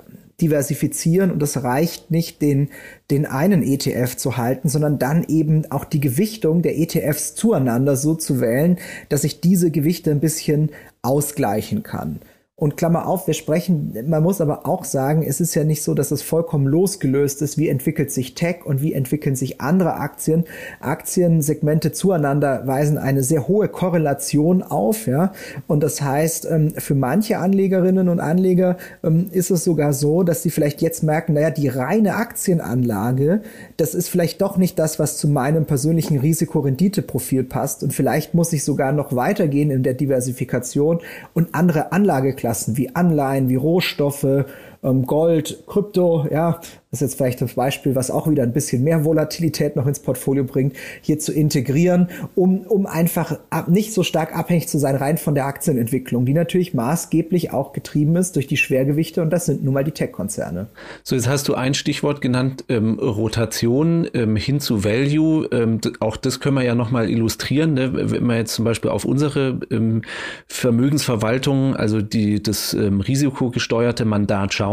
diversifizieren 0.40 1.30
und 1.30 1.42
es 1.42 1.62
reicht 1.62 2.10
nicht, 2.10 2.42
den, 2.42 2.70
den 3.10 3.26
einen 3.26 3.62
ETF 3.62 4.16
zu 4.16 4.36
halten, 4.36 4.68
sondern 4.68 4.98
dann 4.98 5.24
eben 5.28 5.70
auch 5.70 5.84
die 5.84 6.00
Gewichtung 6.00 6.62
der 6.62 6.78
ETFs 6.78 7.34
zueinander 7.34 7.96
so 7.96 8.14
zu 8.14 8.40
wählen, 8.40 8.78
dass 9.08 9.24
ich 9.24 9.40
diese 9.40 9.70
Gewichte 9.70 10.10
ein 10.10 10.20
bisschen 10.20 10.70
ausgleichen 11.02 11.82
kann. 11.82 12.20
Und 12.60 12.76
Klammer 12.76 13.06
auf, 13.06 13.26
wir 13.26 13.32
sprechen, 13.32 13.96
man 14.06 14.22
muss 14.22 14.42
aber 14.42 14.66
auch 14.66 14.84
sagen, 14.84 15.22
es 15.22 15.40
ist 15.40 15.54
ja 15.54 15.64
nicht 15.64 15.82
so, 15.82 15.94
dass 15.94 16.10
es 16.10 16.20
vollkommen 16.20 16.66
losgelöst 16.66 17.40
ist, 17.40 17.56
wie 17.56 17.70
entwickelt 17.70 18.12
sich 18.12 18.34
Tech 18.34 18.66
und 18.66 18.82
wie 18.82 18.92
entwickeln 18.92 19.34
sich 19.34 19.62
andere 19.62 19.94
Aktien. 19.94 20.44
Aktiensegmente 20.78 21.90
zueinander 21.92 22.66
weisen 22.66 22.98
eine 22.98 23.22
sehr 23.22 23.48
hohe 23.48 23.68
Korrelation 23.68 24.62
auf, 24.62 25.06
ja. 25.06 25.32
Und 25.68 25.82
das 25.82 26.02
heißt, 26.02 26.48
ähm, 26.50 26.74
für 26.76 26.94
manche 26.94 27.38
Anlegerinnen 27.38 28.10
und 28.10 28.20
Anleger 28.20 28.76
ähm, 29.02 29.28
ist 29.32 29.50
es 29.50 29.64
sogar 29.64 29.94
so, 29.94 30.22
dass 30.22 30.42
sie 30.42 30.50
vielleicht 30.50 30.82
jetzt 30.82 31.02
merken, 31.02 31.32
naja, 31.32 31.48
die 31.48 31.68
reine 31.68 32.16
Aktienanlage, 32.16 33.40
das 33.78 33.94
ist 33.94 34.10
vielleicht 34.10 34.42
doch 34.42 34.58
nicht 34.58 34.78
das, 34.78 34.98
was 34.98 35.16
zu 35.16 35.28
meinem 35.28 35.64
persönlichen 35.64 36.18
Risikorenditeprofil 36.18 37.42
passt. 37.42 37.82
Und 37.82 37.94
vielleicht 37.94 38.34
muss 38.34 38.52
ich 38.52 38.64
sogar 38.64 38.92
noch 38.92 39.16
weitergehen 39.16 39.70
in 39.70 39.82
der 39.82 39.94
Diversifikation 39.94 40.98
und 41.32 41.54
andere 41.54 41.92
Anlageklassen 41.92 42.49
Assetklassen 42.50 42.76
wie 42.76 42.94
Anleihen, 42.94 43.48
wie 43.48 43.56
Rohstoffe, 43.56 44.44
ähm, 44.82 45.06
Gold, 45.06 45.64
Krypto, 45.66 46.26
ja, 46.30 46.60
ist 46.92 47.02
jetzt 47.02 47.14
vielleicht 47.16 47.40
das 47.40 47.54
Beispiel, 47.54 47.94
was 47.94 48.10
auch 48.10 48.28
wieder 48.28 48.42
ein 48.42 48.52
bisschen 48.52 48.82
mehr 48.82 49.04
Volatilität 49.04 49.76
noch 49.76 49.86
ins 49.86 50.00
Portfolio 50.00 50.42
bringt, 50.42 50.74
hier 51.02 51.20
zu 51.20 51.32
integrieren, 51.32 52.08
um, 52.34 52.62
um 52.62 52.86
einfach 52.86 53.38
nicht 53.68 53.94
so 53.94 54.02
stark 54.02 54.36
abhängig 54.36 54.68
zu 54.68 54.78
sein 54.78 54.96
rein 54.96 55.16
von 55.16 55.36
der 55.36 55.46
Aktienentwicklung, 55.46 56.24
die 56.24 56.32
natürlich 56.32 56.74
maßgeblich 56.74 57.52
auch 57.52 57.72
getrieben 57.72 58.16
ist 58.16 58.34
durch 58.34 58.48
die 58.48 58.56
Schwergewichte 58.56 59.22
und 59.22 59.30
das 59.30 59.46
sind 59.46 59.62
nun 59.62 59.74
mal 59.74 59.84
die 59.84 59.92
Tech-Konzerne. 59.92 60.66
So, 61.04 61.14
jetzt 61.14 61.28
hast 61.28 61.46
du 61.46 61.54
ein 61.54 61.74
Stichwort 61.74 62.20
genannt, 62.20 62.64
ähm, 62.68 62.98
Rotation 62.98 64.08
ähm, 64.12 64.34
hin 64.34 64.58
zu 64.58 64.82
Value. 64.82 65.48
Ähm, 65.52 65.80
auch 66.00 66.16
das 66.16 66.40
können 66.40 66.56
wir 66.56 66.64
ja 66.64 66.74
nochmal 66.74 67.08
illustrieren. 67.08 67.74
Ne? 67.74 68.10
Wenn 68.10 68.26
wir 68.26 68.36
jetzt 68.36 68.54
zum 68.54 68.64
Beispiel 68.64 68.90
auf 68.90 69.04
unsere 69.04 69.60
ähm, 69.70 70.02
Vermögensverwaltung, 70.48 71.76
also 71.76 72.00
die, 72.00 72.42
das 72.42 72.74
ähm, 72.74 73.00
risikogesteuerte 73.00 74.04
Mandat 74.04 74.54
schauen, 74.54 74.69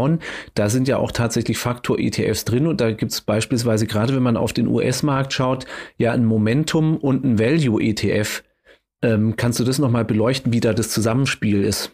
da 0.54 0.68
sind 0.68 0.88
ja 0.88 0.98
auch 0.98 1.12
tatsächlich 1.12 1.58
Faktor 1.58 1.98
ETFs 1.98 2.44
drin 2.44 2.66
und 2.66 2.80
da 2.80 2.92
gibt 2.92 3.12
es 3.12 3.20
beispielsweise 3.20 3.86
gerade, 3.86 4.14
wenn 4.14 4.22
man 4.22 4.36
auf 4.36 4.52
den 4.52 4.68
US-Markt 4.68 5.32
schaut, 5.32 5.66
ja 5.96 6.12
ein 6.12 6.24
Momentum 6.24 6.96
und 6.96 7.24
ein 7.24 7.38
Value-ETF. 7.38 8.42
Ähm, 9.02 9.36
kannst 9.36 9.60
du 9.60 9.64
das 9.64 9.78
nochmal 9.78 10.04
beleuchten, 10.04 10.52
wie 10.52 10.60
da 10.60 10.72
das 10.72 10.90
Zusammenspiel 10.90 11.62
ist? 11.62 11.92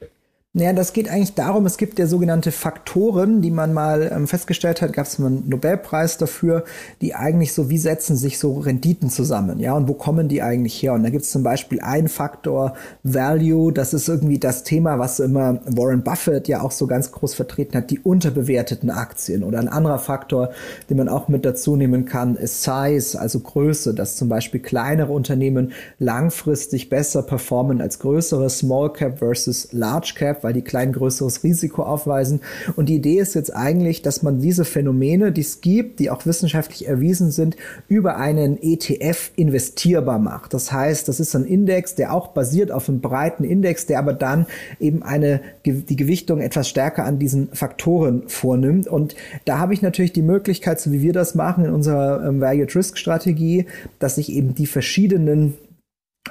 Naja, 0.57 0.73
das 0.73 0.93
geht 0.93 1.09
eigentlich 1.09 1.35
darum, 1.35 1.67
es 1.67 1.79
gibt 1.79 1.99
ja 1.99 2.07
sogenannte 2.07 2.53
Faktoren, 2.53 3.43
die 3.43 3.51
man 3.51 3.73
mal 3.73 4.09
ähm, 4.15 4.29
festgestellt 4.29 4.83
hat, 4.83 4.93
gab 4.93 5.07
es 5.07 5.19
mal 5.19 5.27
einen 5.27 5.49
Nobelpreis 5.49 6.17
dafür, 6.17 6.63
die 7.01 7.17
eigentlich 7.17 7.53
so, 7.53 7.71
wie 7.71 7.79
setzen 7.79 8.15
sich 8.15 8.39
so 8.39 8.61
Renditen 8.61 9.11
zusammen, 9.11 9.59
ja, 9.59 9.75
und 9.75 9.89
wo 9.89 9.95
kommen 9.95 10.29
die 10.29 10.43
eigentlich 10.43 10.81
her? 10.81 10.93
Und 10.93 11.03
da 11.03 11.11
gibt 11.11 11.25
es 11.25 11.33
zum 11.33 11.43
Beispiel 11.43 11.81
einen 11.81 12.07
Faktor 12.07 12.75
Value, 13.03 13.73
das 13.73 13.95
ist 13.95 14.09
irgendwie 14.09 14.39
das 14.39 14.63
Thema, 14.63 15.01
was 15.01 15.19
immer 15.19 15.59
Warren 15.67 16.05
Buffett 16.05 16.47
ja 16.47 16.63
auch 16.63 16.71
so 16.71 16.87
ganz 16.87 17.11
groß 17.11 17.35
vertreten 17.35 17.77
hat, 17.77 17.91
die 17.91 17.99
unterbewerteten 17.99 18.91
Aktien. 18.91 19.43
Oder 19.43 19.59
ein 19.59 19.67
anderer 19.67 19.99
Faktor, 19.99 20.51
den 20.89 20.99
man 20.99 21.09
auch 21.09 21.27
mit 21.27 21.45
dazu 21.45 21.75
nehmen 21.75 22.05
kann, 22.05 22.37
ist 22.37 22.63
Size, 22.63 23.21
also 23.21 23.41
Größe, 23.41 23.93
dass 23.93 24.15
zum 24.15 24.29
Beispiel 24.29 24.61
kleinere 24.61 25.15
Unternehmen 25.15 25.73
langfristig 25.99 26.91
besser 26.91 27.25
performen 27.25 27.81
als 27.81 27.99
größere, 27.99 28.49
Small 28.49 28.93
Cap 28.93 29.19
versus 29.19 29.73
Large 29.73 30.13
Cap 30.17 30.44
weil 30.45 30.53
die 30.53 30.63
klein 30.63 30.93
größeres 30.93 31.43
Risiko 31.43 31.83
aufweisen. 31.83 32.41
Und 32.77 32.89
die 32.89 32.97
Idee 32.97 33.19
ist 33.19 33.35
jetzt 33.35 33.55
eigentlich, 33.55 34.03
dass 34.03 34.23
man 34.23 34.41
diese 34.41 34.65
Phänomene, 34.65 35.33
die 35.33 35.41
es 35.41 35.61
gibt, 35.61 35.99
die 35.99 36.11
auch 36.11 36.27
wissenschaftlich 36.27 36.87
erwiesen 36.87 37.31
sind, 37.31 37.57
über 37.89 38.17
einen 38.17 38.63
ETF 38.63 39.33
investierbar 39.37 40.19
macht. 40.19 40.55
Das 40.55 40.71
heißt, 40.71 41.09
das 41.09 41.19
ist 41.19 41.35
ein 41.35 41.45
Index, 41.45 41.95
der 41.95 42.13
auch 42.13 42.29
basiert 42.29 42.71
auf 42.71 42.89
einem 42.89 43.01
breiten 43.01 43.45
Index, 43.45 43.87
der 43.87 43.99
aber 43.99 44.13
dann 44.13 44.47
eben 44.79 45.03
eine, 45.03 45.41
die 45.65 45.97
Gewichtung 45.97 46.41
etwas 46.41 46.69
stärker 46.69 47.05
an 47.05 47.19
diesen 47.19 47.49
Faktoren 47.53 48.25
vornimmt. 48.27 48.87
Und 48.87 49.17
da 49.47 49.59
habe 49.59 49.75
ich 49.75 49.83
natürlich 49.83 50.13
die 50.13 50.23
Möglichkeit, 50.23 50.81
so 50.81 50.93
wie 50.93 51.03
wir 51.03 51.13
das 51.13 51.35
machen 51.35 51.65
in 51.65 51.73
unserer 51.73 52.27
ähm, 52.29 52.41
Value 52.41 52.67
Risk 52.75 52.99
Strategie, 52.99 53.67
dass 53.99 54.19
ich 54.19 54.31
eben 54.31 54.55
die 54.55 54.67
verschiedenen 54.67 55.55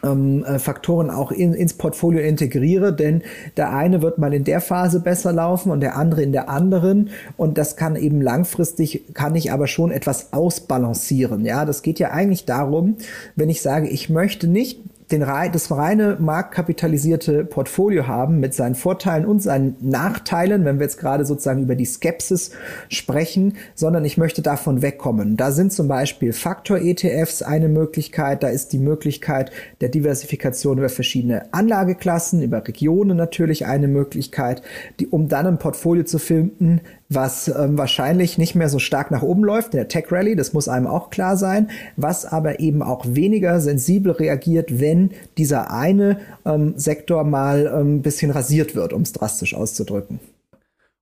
ähm, 0.01 0.43
äh, 0.43 0.59
Faktoren 0.59 1.09
auch 1.09 1.31
in, 1.31 1.53
ins 1.53 1.73
Portfolio 1.75 2.21
integriere, 2.21 2.93
denn 2.93 3.21
der 3.57 3.73
eine 3.73 4.01
wird 4.01 4.17
mal 4.17 4.33
in 4.33 4.43
der 4.43 4.61
Phase 4.61 4.99
besser 4.99 5.31
laufen 5.31 5.71
und 5.71 5.81
der 5.81 5.95
andere 5.95 6.23
in 6.23 6.31
der 6.31 6.49
anderen 6.49 7.09
und 7.37 7.57
das 7.57 7.75
kann 7.75 7.95
eben 7.95 8.21
langfristig, 8.21 9.13
kann 9.13 9.35
ich 9.35 9.51
aber 9.51 9.67
schon 9.67 9.91
etwas 9.91 10.33
ausbalancieren. 10.33 11.45
Ja, 11.45 11.65
das 11.65 11.83
geht 11.83 11.99
ja 11.99 12.11
eigentlich 12.11 12.45
darum, 12.45 12.97
wenn 13.35 13.49
ich 13.49 13.61
sage, 13.61 13.87
ich 13.87 14.09
möchte 14.09 14.47
nicht 14.47 14.79
den, 15.13 15.51
das 15.51 15.71
reine 15.71 16.17
marktkapitalisierte 16.19 17.45
Portfolio 17.45 18.07
haben 18.07 18.39
mit 18.39 18.53
seinen 18.53 18.75
Vorteilen 18.75 19.25
und 19.25 19.41
seinen 19.41 19.75
Nachteilen, 19.79 20.65
wenn 20.65 20.79
wir 20.79 20.85
jetzt 20.85 20.99
gerade 20.99 21.25
sozusagen 21.25 21.61
über 21.61 21.75
die 21.75 21.85
Skepsis 21.85 22.51
sprechen, 22.89 23.55
sondern 23.75 24.03
ich 24.05 24.17
möchte 24.17 24.41
davon 24.41 24.81
wegkommen. 24.81 25.37
Da 25.37 25.51
sind 25.51 25.71
zum 25.71 25.87
Beispiel 25.87 26.33
Faktor-ETFs 26.33 27.43
eine 27.43 27.69
Möglichkeit, 27.69 28.43
da 28.43 28.47
ist 28.47 28.73
die 28.73 28.79
Möglichkeit 28.79 29.51
der 29.81 29.89
Diversifikation 29.89 30.79
über 30.79 30.89
verschiedene 30.89 31.53
Anlageklassen, 31.53 32.41
über 32.41 32.67
Regionen 32.67 33.15
natürlich 33.15 33.65
eine 33.65 33.87
Möglichkeit, 33.87 34.63
die, 34.99 35.07
um 35.07 35.27
dann 35.27 35.45
ein 35.45 35.59
Portfolio 35.59 36.03
zu 36.03 36.17
finden, 36.17 36.81
was 37.15 37.47
ähm, 37.47 37.77
wahrscheinlich 37.77 38.37
nicht 38.37 38.55
mehr 38.55 38.69
so 38.69 38.79
stark 38.79 39.11
nach 39.11 39.21
oben 39.21 39.43
läuft 39.43 39.73
in 39.73 39.77
der 39.77 39.87
Tech 39.87 40.11
Rally, 40.11 40.35
das 40.35 40.53
muss 40.53 40.67
einem 40.67 40.87
auch 40.87 41.09
klar 41.09 41.37
sein, 41.37 41.69
was 41.97 42.25
aber 42.25 42.59
eben 42.59 42.81
auch 42.81 43.05
weniger 43.07 43.59
sensibel 43.59 44.11
reagiert, 44.11 44.79
wenn 44.79 45.11
dieser 45.37 45.71
eine 45.71 46.19
ähm, 46.45 46.73
Sektor 46.77 47.23
mal 47.23 47.67
ein 47.67 47.81
ähm, 47.81 48.01
bisschen 48.01 48.31
rasiert 48.31 48.75
wird, 48.75 48.93
um 48.93 49.01
es 49.01 49.13
drastisch 49.13 49.53
auszudrücken. 49.53 50.19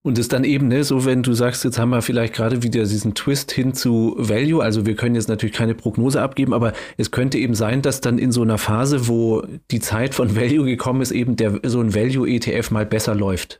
Und 0.03 0.17
es 0.17 0.27
dann 0.27 0.43
eben, 0.43 0.67
ne, 0.67 0.83
so 0.83 1.05
wenn 1.05 1.21
du 1.21 1.33
sagst, 1.33 1.63
jetzt 1.63 1.77
haben 1.77 1.91
wir 1.91 2.01
vielleicht 2.01 2.33
gerade 2.33 2.63
wieder 2.63 2.83
diesen 2.83 3.13
Twist 3.13 3.51
hin 3.51 3.75
zu 3.75 4.15
Value, 4.17 4.63
also 4.63 4.87
wir 4.87 4.95
können 4.95 5.13
jetzt 5.13 5.29
natürlich 5.29 5.55
keine 5.55 5.75
Prognose 5.75 6.19
abgeben, 6.19 6.55
aber 6.55 6.73
es 6.97 7.11
könnte 7.11 7.37
eben 7.37 7.53
sein, 7.53 7.83
dass 7.83 8.01
dann 8.01 8.17
in 8.17 8.31
so 8.31 8.41
einer 8.41 8.57
Phase, 8.57 9.07
wo 9.07 9.43
die 9.69 9.79
Zeit 9.79 10.15
von 10.15 10.35
Value 10.35 10.65
gekommen 10.65 11.01
ist, 11.01 11.11
eben 11.11 11.35
der 11.35 11.59
so 11.63 11.79
ein 11.79 11.93
Value 11.93 12.27
ETF 12.27 12.71
mal 12.71 12.85
besser 12.85 13.13
läuft 13.13 13.59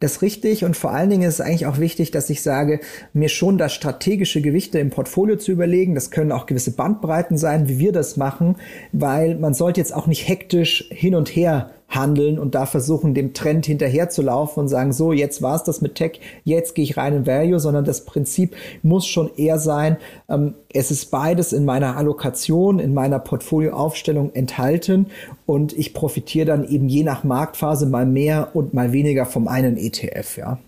das 0.00 0.20
richtig 0.20 0.64
und 0.64 0.76
vor 0.76 0.90
allen 0.90 1.08
Dingen 1.08 1.22
ist 1.22 1.34
es 1.34 1.40
eigentlich 1.40 1.66
auch 1.66 1.78
wichtig, 1.78 2.10
dass 2.10 2.28
ich 2.28 2.42
sage, 2.42 2.80
mir 3.14 3.28
schon 3.28 3.56
das 3.56 3.72
strategische 3.72 4.42
Gewichte 4.42 4.78
im 4.78 4.90
Portfolio 4.90 5.36
zu 5.36 5.52
überlegen. 5.52 5.94
Das 5.94 6.10
können 6.10 6.32
auch 6.32 6.46
gewisse 6.46 6.72
Bandbreiten 6.72 7.38
sein, 7.38 7.68
wie 7.68 7.78
wir 7.78 7.92
das 7.92 8.16
machen, 8.16 8.56
weil 8.92 9.36
man 9.36 9.54
sollte 9.54 9.80
jetzt 9.80 9.94
auch 9.94 10.06
nicht 10.06 10.28
hektisch 10.28 10.86
hin 10.90 11.14
und 11.14 11.28
her 11.28 11.70
handeln 11.88 12.38
und 12.38 12.54
da 12.54 12.66
versuchen, 12.66 13.14
dem 13.14 13.32
Trend 13.32 13.66
hinterherzulaufen 13.66 14.62
und 14.62 14.68
sagen, 14.68 14.92
so, 14.92 15.12
jetzt 15.12 15.42
war's 15.42 15.64
das 15.64 15.80
mit 15.80 15.94
Tech, 15.94 16.20
jetzt 16.44 16.74
gehe 16.74 16.84
ich 16.84 16.96
rein 16.96 17.14
in 17.14 17.26
Value, 17.26 17.60
sondern 17.60 17.84
das 17.84 18.04
Prinzip 18.04 18.56
muss 18.82 19.06
schon 19.06 19.30
eher 19.36 19.58
sein, 19.58 19.96
ähm, 20.28 20.54
es 20.72 20.90
ist 20.90 21.10
beides 21.10 21.52
in 21.52 21.64
meiner 21.64 21.96
Allokation, 21.96 22.78
in 22.78 22.92
meiner 22.92 23.18
Portfolioaufstellung 23.18 24.34
enthalten 24.34 25.06
und 25.46 25.72
ich 25.72 25.94
profitiere 25.94 26.46
dann 26.46 26.68
eben 26.68 26.88
je 26.88 27.02
nach 27.02 27.24
Marktphase 27.24 27.86
mal 27.86 28.06
mehr 28.06 28.50
und 28.54 28.74
mal 28.74 28.92
weniger 28.92 29.24
vom 29.24 29.48
einen 29.48 29.76
ETF, 29.76 30.36
ja. 30.38 30.58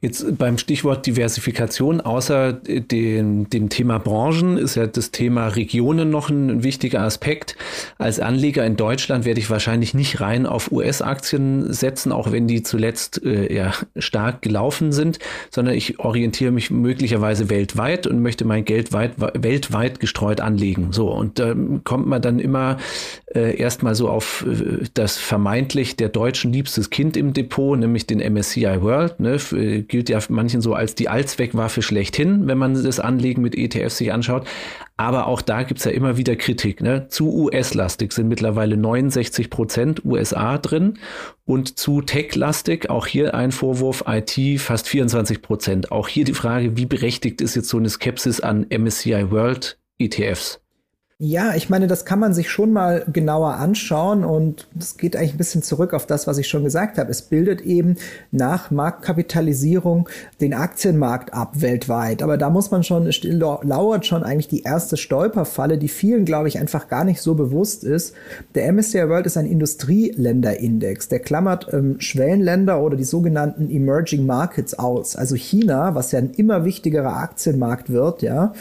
Jetzt 0.00 0.38
beim 0.38 0.58
Stichwort 0.58 1.06
Diversifikation, 1.06 2.00
außer 2.00 2.52
dem, 2.52 3.48
dem 3.50 3.68
Thema 3.68 3.98
Branchen, 3.98 4.58
ist 4.58 4.74
ja 4.74 4.86
das 4.86 5.10
Thema 5.10 5.48
Regionen 5.48 6.10
noch 6.10 6.30
ein 6.30 6.62
wichtiger 6.62 7.02
Aspekt. 7.02 7.56
Als 7.98 8.20
Anleger 8.20 8.64
in 8.64 8.76
Deutschland 8.76 9.24
werde 9.24 9.40
ich 9.40 9.50
wahrscheinlich 9.50 9.94
nicht 9.94 10.20
rein 10.20 10.46
auf 10.46 10.72
US-Aktien 10.72 11.72
setzen, 11.72 12.12
auch 12.12 12.32
wenn 12.32 12.46
die 12.46 12.62
zuletzt 12.62 13.24
äh, 13.24 13.52
ja, 13.52 13.72
stark 13.96 14.42
gelaufen 14.42 14.92
sind, 14.92 15.18
sondern 15.50 15.74
ich 15.74 15.98
orientiere 15.98 16.52
mich 16.52 16.70
möglicherweise 16.70 17.50
weltweit 17.50 18.06
und 18.06 18.22
möchte 18.22 18.44
mein 18.44 18.64
Geld 18.64 18.92
weit, 18.92 19.12
weltweit 19.18 20.00
gestreut 20.00 20.40
anlegen. 20.40 20.92
So, 20.92 21.10
und 21.10 21.38
da 21.38 21.54
kommt 21.84 22.06
man 22.06 22.22
dann 22.22 22.38
immer 22.38 22.78
äh, 23.34 23.56
erstmal 23.56 23.94
so 23.94 24.08
auf 24.08 24.44
äh, 24.46 24.84
das 24.94 25.16
vermeintlich 25.16 25.96
der 25.96 26.08
Deutschen 26.08 26.52
liebstes 26.52 26.90
Kind 26.90 27.16
im 27.16 27.32
Depot, 27.32 27.78
nämlich 27.78 28.06
den 28.06 28.18
MSCI 28.18 28.82
World. 28.82 29.20
Ne, 29.20 29.38
für, 29.38 29.81
gilt 29.88 30.08
ja 30.08 30.18
manchen 30.28 30.60
so 30.60 30.74
als 30.74 30.94
die 30.94 31.08
Allzweckwaffe 31.08 31.82
schlechthin, 31.82 32.46
wenn 32.46 32.58
man 32.58 32.74
das 32.74 33.00
Anlegen 33.00 33.42
mit 33.42 33.56
ETFs 33.56 33.98
sich 33.98 34.12
anschaut. 34.12 34.46
Aber 34.96 35.26
auch 35.26 35.42
da 35.42 35.62
gibt's 35.62 35.84
ja 35.84 35.90
immer 35.90 36.16
wieder 36.16 36.36
Kritik. 36.36 36.80
Ne? 36.80 37.08
Zu 37.08 37.32
US-lastig 37.32 38.12
sind 38.12 38.28
mittlerweile 38.28 38.76
69 38.76 39.50
Prozent 39.50 40.04
USA 40.04 40.58
drin 40.58 40.98
und 41.44 41.78
zu 41.78 42.02
Tech-lastig, 42.02 42.88
auch 42.88 43.06
hier 43.06 43.34
ein 43.34 43.52
Vorwurf, 43.52 44.04
IT 44.06 44.60
fast 44.60 44.88
24 44.88 45.42
Prozent. 45.42 45.92
Auch 45.92 46.08
hier 46.08 46.24
die 46.24 46.34
Frage, 46.34 46.76
wie 46.76 46.86
berechtigt 46.86 47.40
ist 47.40 47.56
jetzt 47.56 47.68
so 47.68 47.78
eine 47.78 47.88
Skepsis 47.88 48.40
an 48.40 48.66
MSCI 48.70 49.30
World 49.30 49.78
ETFs? 49.98 50.60
Ja, 51.24 51.54
ich 51.54 51.70
meine, 51.70 51.86
das 51.86 52.04
kann 52.04 52.18
man 52.18 52.34
sich 52.34 52.50
schon 52.50 52.72
mal 52.72 53.04
genauer 53.12 53.54
anschauen 53.54 54.24
und 54.24 54.66
das 54.74 54.96
geht 54.96 55.14
eigentlich 55.14 55.34
ein 55.34 55.38
bisschen 55.38 55.62
zurück 55.62 55.94
auf 55.94 56.04
das, 56.04 56.26
was 56.26 56.36
ich 56.36 56.48
schon 56.48 56.64
gesagt 56.64 56.98
habe. 56.98 57.12
Es 57.12 57.22
bildet 57.22 57.60
eben 57.60 57.94
nach 58.32 58.72
Marktkapitalisierung 58.72 60.08
den 60.40 60.52
Aktienmarkt 60.52 61.32
ab 61.32 61.60
weltweit. 61.60 62.24
Aber 62.24 62.38
da 62.38 62.50
muss 62.50 62.72
man 62.72 62.82
schon, 62.82 63.08
lauert 63.22 64.04
schon 64.04 64.24
eigentlich 64.24 64.48
die 64.48 64.64
erste 64.64 64.96
Stolperfalle, 64.96 65.78
die 65.78 65.86
vielen, 65.86 66.24
glaube 66.24 66.48
ich, 66.48 66.58
einfach 66.58 66.88
gar 66.88 67.04
nicht 67.04 67.20
so 67.20 67.36
bewusst 67.36 67.84
ist. 67.84 68.16
Der 68.56 68.72
MSCI 68.72 69.08
World 69.08 69.26
ist 69.26 69.36
ein 69.36 69.46
Industrieländerindex. 69.46 71.06
Der 71.06 71.20
klammert 71.20 71.72
ähm, 71.72 72.00
Schwellenländer 72.00 72.82
oder 72.82 72.96
die 72.96 73.04
sogenannten 73.04 73.70
Emerging 73.70 74.26
Markets 74.26 74.74
aus. 74.76 75.14
Also 75.14 75.36
China, 75.36 75.94
was 75.94 76.10
ja 76.10 76.18
ein 76.18 76.32
immer 76.32 76.64
wichtigerer 76.64 77.18
Aktienmarkt 77.18 77.90
wird, 77.90 78.22
ja, 78.22 78.54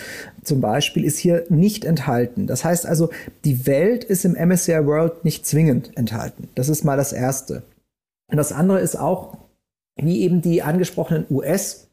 zum 0.43 0.61
Beispiel 0.61 1.03
ist 1.05 1.17
hier 1.17 1.45
nicht 1.49 1.85
enthalten. 1.85 2.47
Das 2.47 2.65
heißt 2.65 2.85
also, 2.85 3.09
die 3.45 3.65
Welt 3.67 4.03
ist 4.03 4.25
im 4.25 4.33
MSCI 4.33 4.85
World 4.85 5.23
nicht 5.23 5.45
zwingend 5.45 5.95
enthalten. 5.97 6.49
Das 6.55 6.69
ist 6.69 6.83
mal 6.83 6.97
das 6.97 7.13
Erste. 7.13 7.63
Und 8.27 8.37
das 8.37 8.51
andere 8.51 8.79
ist 8.79 8.97
auch, 8.97 9.37
wie 9.97 10.21
eben 10.21 10.41
die 10.41 10.63
angesprochenen 10.63 11.25
US 11.29 11.87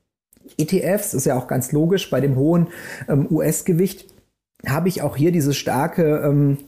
ETFs, 0.57 1.15
ist 1.15 1.27
ja 1.27 1.37
auch 1.37 1.47
ganz 1.47 1.73
logisch, 1.73 2.09
bei 2.11 2.21
dem 2.21 2.37
hohen 2.37 2.69
ähm, 3.09 3.27
US-Gewicht 3.31 4.07
habe 4.67 4.89
ich 4.89 5.03
auch 5.03 5.17
hier 5.17 5.31
diese 5.31 5.53
starke 5.53 6.23
ähm, 6.25 6.59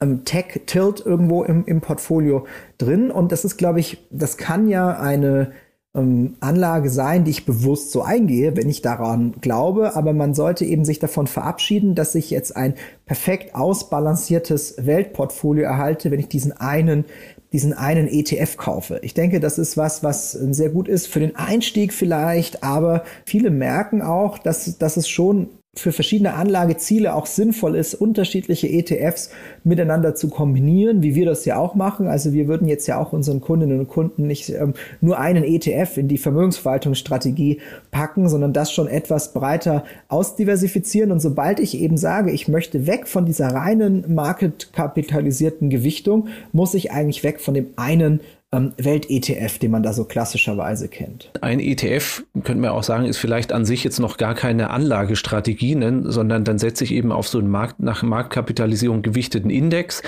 ähm, 0.00 0.24
Tech-Tilt 0.24 1.04
irgendwo 1.04 1.42
im, 1.44 1.64
im 1.64 1.80
Portfolio 1.80 2.46
drin. 2.78 3.10
Und 3.10 3.32
das 3.32 3.44
ist, 3.44 3.56
glaube 3.56 3.80
ich, 3.80 4.06
das 4.10 4.36
kann 4.36 4.68
ja 4.68 4.98
eine 4.98 5.52
ähm, 5.96 6.36
Anlage 6.40 6.90
sein, 6.90 7.24
die 7.24 7.30
ich 7.30 7.46
bewusst 7.46 7.90
so 7.90 8.02
eingehe, 8.02 8.56
wenn 8.56 8.68
ich 8.68 8.82
daran 8.82 9.34
glaube, 9.40 9.96
aber 9.96 10.12
man 10.12 10.34
sollte 10.34 10.64
eben 10.64 10.84
sich 10.84 10.98
davon 10.98 11.26
verabschieden, 11.26 11.94
dass 11.94 12.14
ich 12.14 12.30
jetzt 12.30 12.56
ein 12.56 12.74
perfekt 13.06 13.54
ausbalanciertes 13.54 14.76
Weltportfolio 14.84 15.64
erhalte, 15.64 16.10
wenn 16.10 16.20
ich 16.20 16.28
diesen 16.28 16.52
einen 16.52 17.06
diesen 17.52 17.72
einen 17.72 18.08
ETF 18.08 18.56
kaufe. 18.56 18.98
Ich 19.02 19.14
denke, 19.14 19.40
das 19.40 19.56
ist 19.56 19.76
was, 19.76 20.02
was 20.02 20.32
sehr 20.32 20.68
gut 20.68 20.88
ist 20.88 21.06
für 21.06 21.20
den 21.20 21.36
Einstieg 21.36 21.94
vielleicht, 21.94 22.64
aber 22.64 23.04
viele 23.24 23.50
merken 23.50 24.02
auch, 24.02 24.38
dass, 24.38 24.78
dass 24.78 24.96
es 24.96 25.08
schon 25.08 25.48
für 25.78 25.92
verschiedene 25.92 26.34
Anlageziele 26.34 27.14
auch 27.14 27.26
sinnvoll 27.26 27.76
ist, 27.76 27.94
unterschiedliche 27.94 28.68
ETFs 28.68 29.30
miteinander 29.64 30.14
zu 30.14 30.28
kombinieren, 30.28 31.02
wie 31.02 31.14
wir 31.14 31.26
das 31.26 31.44
ja 31.44 31.58
auch 31.58 31.74
machen. 31.74 32.08
Also 32.08 32.32
wir 32.32 32.48
würden 32.48 32.66
jetzt 32.66 32.86
ja 32.86 32.98
auch 32.98 33.12
unseren 33.12 33.40
Kundinnen 33.40 33.80
und 33.80 33.88
Kunden 33.88 34.26
nicht 34.26 34.48
ähm, 34.50 34.74
nur 35.00 35.18
einen 35.18 35.44
ETF 35.44 35.98
in 35.98 36.08
die 36.08 36.18
Vermögensverwaltungsstrategie 36.18 37.60
packen, 37.90 38.28
sondern 38.28 38.52
das 38.52 38.72
schon 38.72 38.88
etwas 38.88 39.32
breiter 39.32 39.84
ausdiversifizieren. 40.08 41.12
Und 41.12 41.20
sobald 41.20 41.60
ich 41.60 41.78
eben 41.78 41.96
sage, 41.96 42.30
ich 42.30 42.48
möchte 42.48 42.86
weg 42.86 43.06
von 43.06 43.26
dieser 43.26 43.48
reinen 43.48 44.14
marketkapitalisierten 44.14 45.68
Gewichtung, 45.68 46.28
muss 46.52 46.74
ich 46.74 46.90
eigentlich 46.90 47.22
weg 47.22 47.40
von 47.40 47.54
dem 47.54 47.68
einen 47.76 48.20
ähm, 48.52 48.72
Welt-ETF, 48.78 49.58
den 49.58 49.70
man 49.70 49.82
da 49.82 49.92
so 49.92 50.04
klassischerweise 50.04 50.88
kennt. 50.88 51.30
Ein 51.40 51.60
ETF, 51.60 52.24
könnte 52.44 52.60
man 52.60 52.70
auch 52.70 52.82
sagen, 52.82 53.06
ist 53.06 53.18
vielleicht 53.18 53.52
an 53.52 53.64
sich 53.64 53.84
jetzt 53.84 53.98
noch 53.98 54.16
gar 54.16 54.34
keine 54.34 54.70
Anlagestrategie, 54.70 55.74
ne, 55.74 56.02
sondern 56.04 56.44
dann 56.44 56.58
setze 56.58 56.84
ich 56.84 56.92
eben 56.92 57.12
auf 57.12 57.28
so 57.28 57.38
einen 57.38 57.50
Markt, 57.50 57.80
nach 57.80 58.02
Marktkapitalisierung 58.02 59.02
gewichteten 59.02 59.50
Index. 59.50 60.02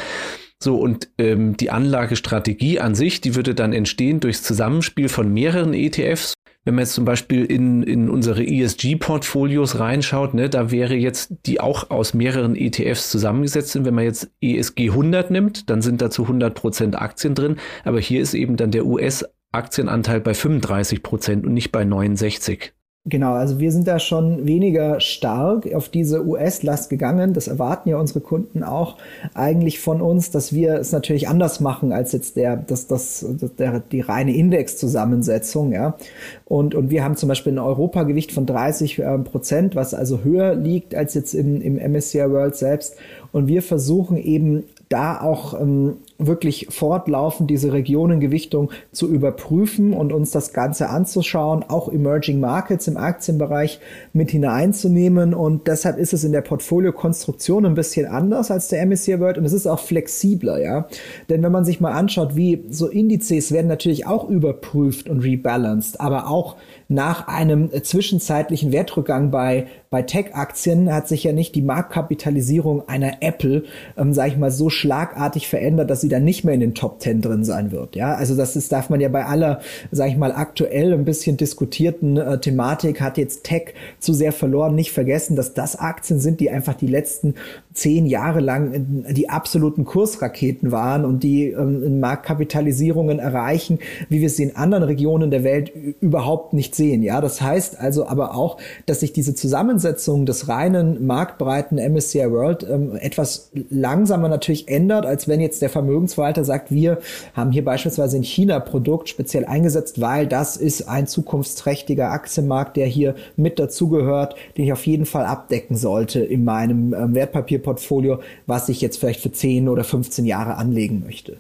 So, 0.61 0.77
und 0.77 1.09
ähm, 1.19 1.57
die 1.57 1.71
Anlagestrategie 1.71 2.81
an 2.81 2.97
sich, 2.97 3.21
die 3.21 3.37
würde 3.37 3.55
dann 3.55 3.73
entstehen 3.73 4.19
durchs 4.19 4.43
Zusammenspiel 4.43 5.09
von 5.09 5.33
mehreren 5.33 5.73
ETFs, 5.73 6.35
wenn 6.69 6.75
man 6.75 6.83
jetzt 6.83 6.93
zum 6.93 7.07
Beispiel 7.07 7.47
in, 7.47 7.83
in 7.83 8.11
unsere 8.11 8.47
ESG-Portfolios 8.47 9.79
reinschaut, 9.79 10.35
ne, 10.35 10.51
da 10.51 10.71
wäre 10.71 10.95
jetzt 10.95 11.33
die 11.47 11.61
auch 11.61 11.89
aus 11.89 12.13
mehreren 12.13 12.57
ETFs 12.57 13.09
zusammengesetzt 13.09 13.71
sind. 13.71 13.87
Wenn 13.87 13.95
man 13.95 14.05
jetzt 14.05 14.31
ESG 14.43 14.91
100 14.91 15.31
nimmt, 15.31 15.71
dann 15.71 15.81
sind 15.81 16.03
dazu 16.03 16.25
100 16.25 16.55
Prozent 16.55 17.01
Aktien 17.01 17.35
drin. 17.35 17.57
Aber 17.85 18.01
hier 18.01 18.21
ist 18.21 18.35
eben 18.35 18.59
dann 18.59 18.71
der 18.71 18.85
US 18.85 19.25
Aktienanteil 19.51 20.21
bei 20.21 20.35
35 20.35 21.03
Prozent 21.03 21.47
und 21.47 21.55
nicht 21.55 21.73
bei 21.73 21.87
69. 21.87 22.75
Genau, 23.09 23.33
also 23.33 23.59
wir 23.59 23.73
sind 23.73 23.89
da 23.89 23.99
schon 23.99 24.47
weniger 24.47 25.01
stark 25.01 25.73
auf 25.73 25.89
diese 25.89 26.27
US-Last 26.27 26.91
gegangen. 26.91 27.33
Das 27.33 27.49
erwarten 27.49 27.89
ja 27.89 27.97
unsere 27.97 28.21
Kunden 28.21 28.63
auch 28.63 28.97
eigentlich 29.33 29.81
von 29.81 30.03
uns, 30.03 30.31
dass 30.31 30.53
wir 30.53 30.75
es 30.75 30.93
natürlich 30.93 31.27
anders 31.27 31.61
machen 31.61 31.91
als 31.91 32.13
jetzt 32.13 32.37
der, 32.37 32.57
das, 32.57 32.87
das, 32.87 33.25
der, 33.59 33.81
die 33.81 34.01
reine 34.03 34.35
Indexzusammensetzung, 34.35 35.73
ja. 35.73 35.97
Und, 36.45 36.75
und 36.75 36.91
wir 36.91 37.03
haben 37.03 37.17
zum 37.17 37.31
Beispiel 37.31 37.55
ein 37.55 37.59
Europagewicht 37.59 38.33
von 38.33 38.45
30 38.45 38.99
äh, 38.99 39.19
Prozent, 39.19 39.75
was 39.75 39.95
also 39.95 40.23
höher 40.23 40.55
liegt 40.55 40.95
als 40.95 41.15
jetzt 41.15 41.33
im, 41.33 41.63
im 41.63 41.77
MSCI 41.77 42.31
World 42.31 42.57
selbst. 42.57 42.97
Und 43.33 43.47
wir 43.47 43.63
versuchen 43.63 44.19
eben 44.19 44.65
da 44.89 45.21
auch 45.21 45.59
ähm, 45.59 45.95
wirklich 46.19 46.67
fortlaufend 46.71 47.49
diese 47.49 47.73
Regionengewichtung 47.73 48.71
zu 48.91 49.09
überprüfen 49.09 49.93
und 49.93 50.13
uns 50.13 50.33
das 50.33 50.53
Ganze 50.53 50.89
anzuschauen, 50.91 51.65
auch 51.69 51.91
Emerging 51.93 52.41
Markets 52.41 52.89
im 52.89 52.97
Aktienbereich 52.97 53.79
mit 54.13 54.33
hineinzunehmen. 54.33 55.33
Und 55.33 55.69
deshalb 55.69 55.97
ist 55.97 56.13
es 56.13 56.25
in 56.25 56.33
der 56.33 56.41
Portfoliokonstruktion 56.41 57.65
ein 57.65 57.75
bisschen 57.75 58.07
anders 58.07 58.51
als 58.51 58.69
der 58.69 58.85
MSCI 58.85 59.21
World 59.21 59.39
und 59.39 59.45
es 59.45 59.53
ist 59.53 59.69
auch 59.69 59.79
flexibler, 59.79 60.61
ja. 60.61 60.89
Denn 61.29 61.43
wenn 61.43 61.53
man 61.53 61.65
sich 61.65 61.81
mal 61.81 61.93
anschaut, 61.93 62.35
wie 62.35 62.65
so 62.69 62.89
Indizes 62.89 63.53
werden 63.53 63.69
natürlich 63.69 64.07
auch 64.07 64.29
überprüft 64.29 65.09
und 65.09 65.21
rebalanced, 65.21 66.01
aber 66.01 66.29
auch 66.29 66.57
nach 66.89 67.29
einem 67.29 67.71
zwischenzeitlichen 67.83 68.73
Wertrückgang 68.73 69.31
bei, 69.31 69.67
bei 69.91 70.03
Tech-Aktien 70.03 70.93
hat 70.93 71.07
sich 71.07 71.23
ja 71.23 71.33
nicht 71.33 71.55
die 71.55 71.63
Marktkapitalisierung 71.63 72.89
einer 72.89 73.19
Apple, 73.21 73.65
ähm, 73.99 74.15
sage 74.15 74.31
ich 74.31 74.37
mal, 74.39 74.51
so 74.51 74.71
schlagartig 74.71 75.49
verändert, 75.49 75.91
dass 75.91 76.01
sie 76.01 76.08
dann 76.09 76.25
nicht 76.25 76.45
mehr 76.45 76.55
in 76.55 76.61
den 76.61 76.75
Top 76.75 77.01
10 77.01 77.21
drin 77.21 77.45
sein 77.45 77.73
wird. 77.73 77.97
Ja, 77.97 78.15
also 78.15 78.37
das 78.37 78.57
ist, 78.57 78.73
darf 78.73 78.91
man 78.91 79.01
ja 79.01 79.09
bei 79.09 79.25
aller, 79.25 79.61
sage 79.91 80.11
ich 80.11 80.17
mal, 80.17 80.33
aktuell 80.33 80.93
ein 80.93 81.05
bisschen 81.05 81.37
diskutierten 81.37 82.17
äh, 82.17 82.39
Thematik 82.39 83.01
hat 83.01 83.19
jetzt 83.19 83.45
Tech 83.45 83.75
zu 83.99 84.13
sehr 84.13 84.33
verloren. 84.33 84.75
Nicht 84.75 84.93
vergessen, 84.93 85.37
dass 85.37 85.55
das 85.55 85.77
Aktien 85.77 86.21
sind, 86.21 86.41
die 86.41 86.51
einfach 86.51 86.75
die 86.75 86.87
letzten 86.87 87.35
zehn 87.73 88.07
Jahre 88.07 88.41
lang 88.41 89.05
die 89.11 89.31
absoluten 89.31 89.85
Kursraketen 89.85 90.73
waren 90.73 91.05
und 91.05 91.23
die 91.23 91.51
ähm, 91.51 92.01
Marktkapitalisierungen 92.01 93.19
erreichen, 93.21 93.79
wie 94.09 94.21
wir 94.21 94.31
sie 94.31 94.43
in 94.43 94.57
anderen 94.57 94.83
Regionen 94.83 95.31
der 95.31 95.45
Welt 95.45 95.73
überhaupt 96.01 96.53
nicht 96.53 96.75
sehen. 96.75 97.03
Ja, 97.03 97.21
das 97.21 97.41
heißt 97.41 97.79
also 97.79 98.07
aber 98.07 98.35
auch, 98.35 98.59
dass 98.87 99.01
sich 99.01 99.13
diese 99.13 99.35
Zusammensetzung 99.35 100.27
des 100.27 100.49
reinen 100.49 101.07
marktbreiten 101.07 101.79
MSCI 101.79 102.31
World 102.31 102.67
ähm, 102.69 102.97
etwas 102.97 103.51
langsamer 103.71 104.29
natürlich 104.29 104.69
ändert, 104.69 105.07
als 105.07 105.29
wenn 105.29 105.41
jetzt 105.41 105.63
der 105.63 105.71
Vermögensverwalter 105.99 106.45
sagt, 106.45 106.71
wir 106.71 106.99
haben 107.35 107.51
hier 107.51 107.65
beispielsweise 107.65 108.17
ein 108.17 108.23
China-Produkt 108.23 109.09
speziell 109.09 109.45
eingesetzt, 109.45 110.01
weil 110.01 110.27
das 110.27 110.57
ist 110.57 110.89
ein 110.89 111.07
zukunftsträchtiger 111.07 112.11
Aktienmarkt, 112.11 112.77
der 112.77 112.87
hier 112.87 113.15
mit 113.37 113.59
dazugehört, 113.59 114.37
den 114.57 114.65
ich 114.65 114.73
auf 114.73 114.87
jeden 114.87 115.07
Fall 115.07 115.27
abdecken 115.27 115.77
sollte 115.77 116.21
in 116.21 116.45
meinem 116.45 116.95
ähm, 116.95 117.15
Wertpapierportfolio, 117.15 118.21
was 118.47 118.69
ich 118.69 118.81
jetzt 118.81 118.99
vielleicht 118.99 119.21
für 119.21 119.33
10 119.33 119.69
oder 119.69 119.85
15 119.85 120.25
Jahre 120.25 120.57
anlegen 120.57 121.03
möchte. 121.05 121.39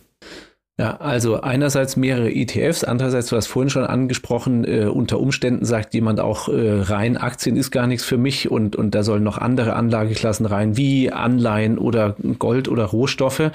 Ja, 0.80 0.98
also 0.98 1.40
einerseits 1.40 1.96
mehrere 1.96 2.30
ETFs, 2.30 2.84
andererseits, 2.84 3.30
du 3.30 3.36
hast 3.36 3.48
vorhin 3.48 3.68
schon 3.68 3.84
angesprochen, 3.84 4.64
äh, 4.64 4.84
unter 4.84 5.18
Umständen 5.18 5.64
sagt 5.64 5.92
jemand 5.92 6.20
auch, 6.20 6.48
äh, 6.48 6.82
rein 6.82 7.16
Aktien 7.16 7.56
ist 7.56 7.72
gar 7.72 7.88
nichts 7.88 8.04
für 8.04 8.16
mich 8.16 8.48
und, 8.48 8.76
und 8.76 8.94
da 8.94 9.02
sollen 9.02 9.24
noch 9.24 9.38
andere 9.38 9.72
Anlageklassen 9.72 10.46
rein, 10.46 10.76
wie 10.76 11.10
Anleihen 11.10 11.78
oder 11.78 12.14
Gold 12.38 12.68
oder 12.68 12.84
Rohstoffe. 12.84 13.50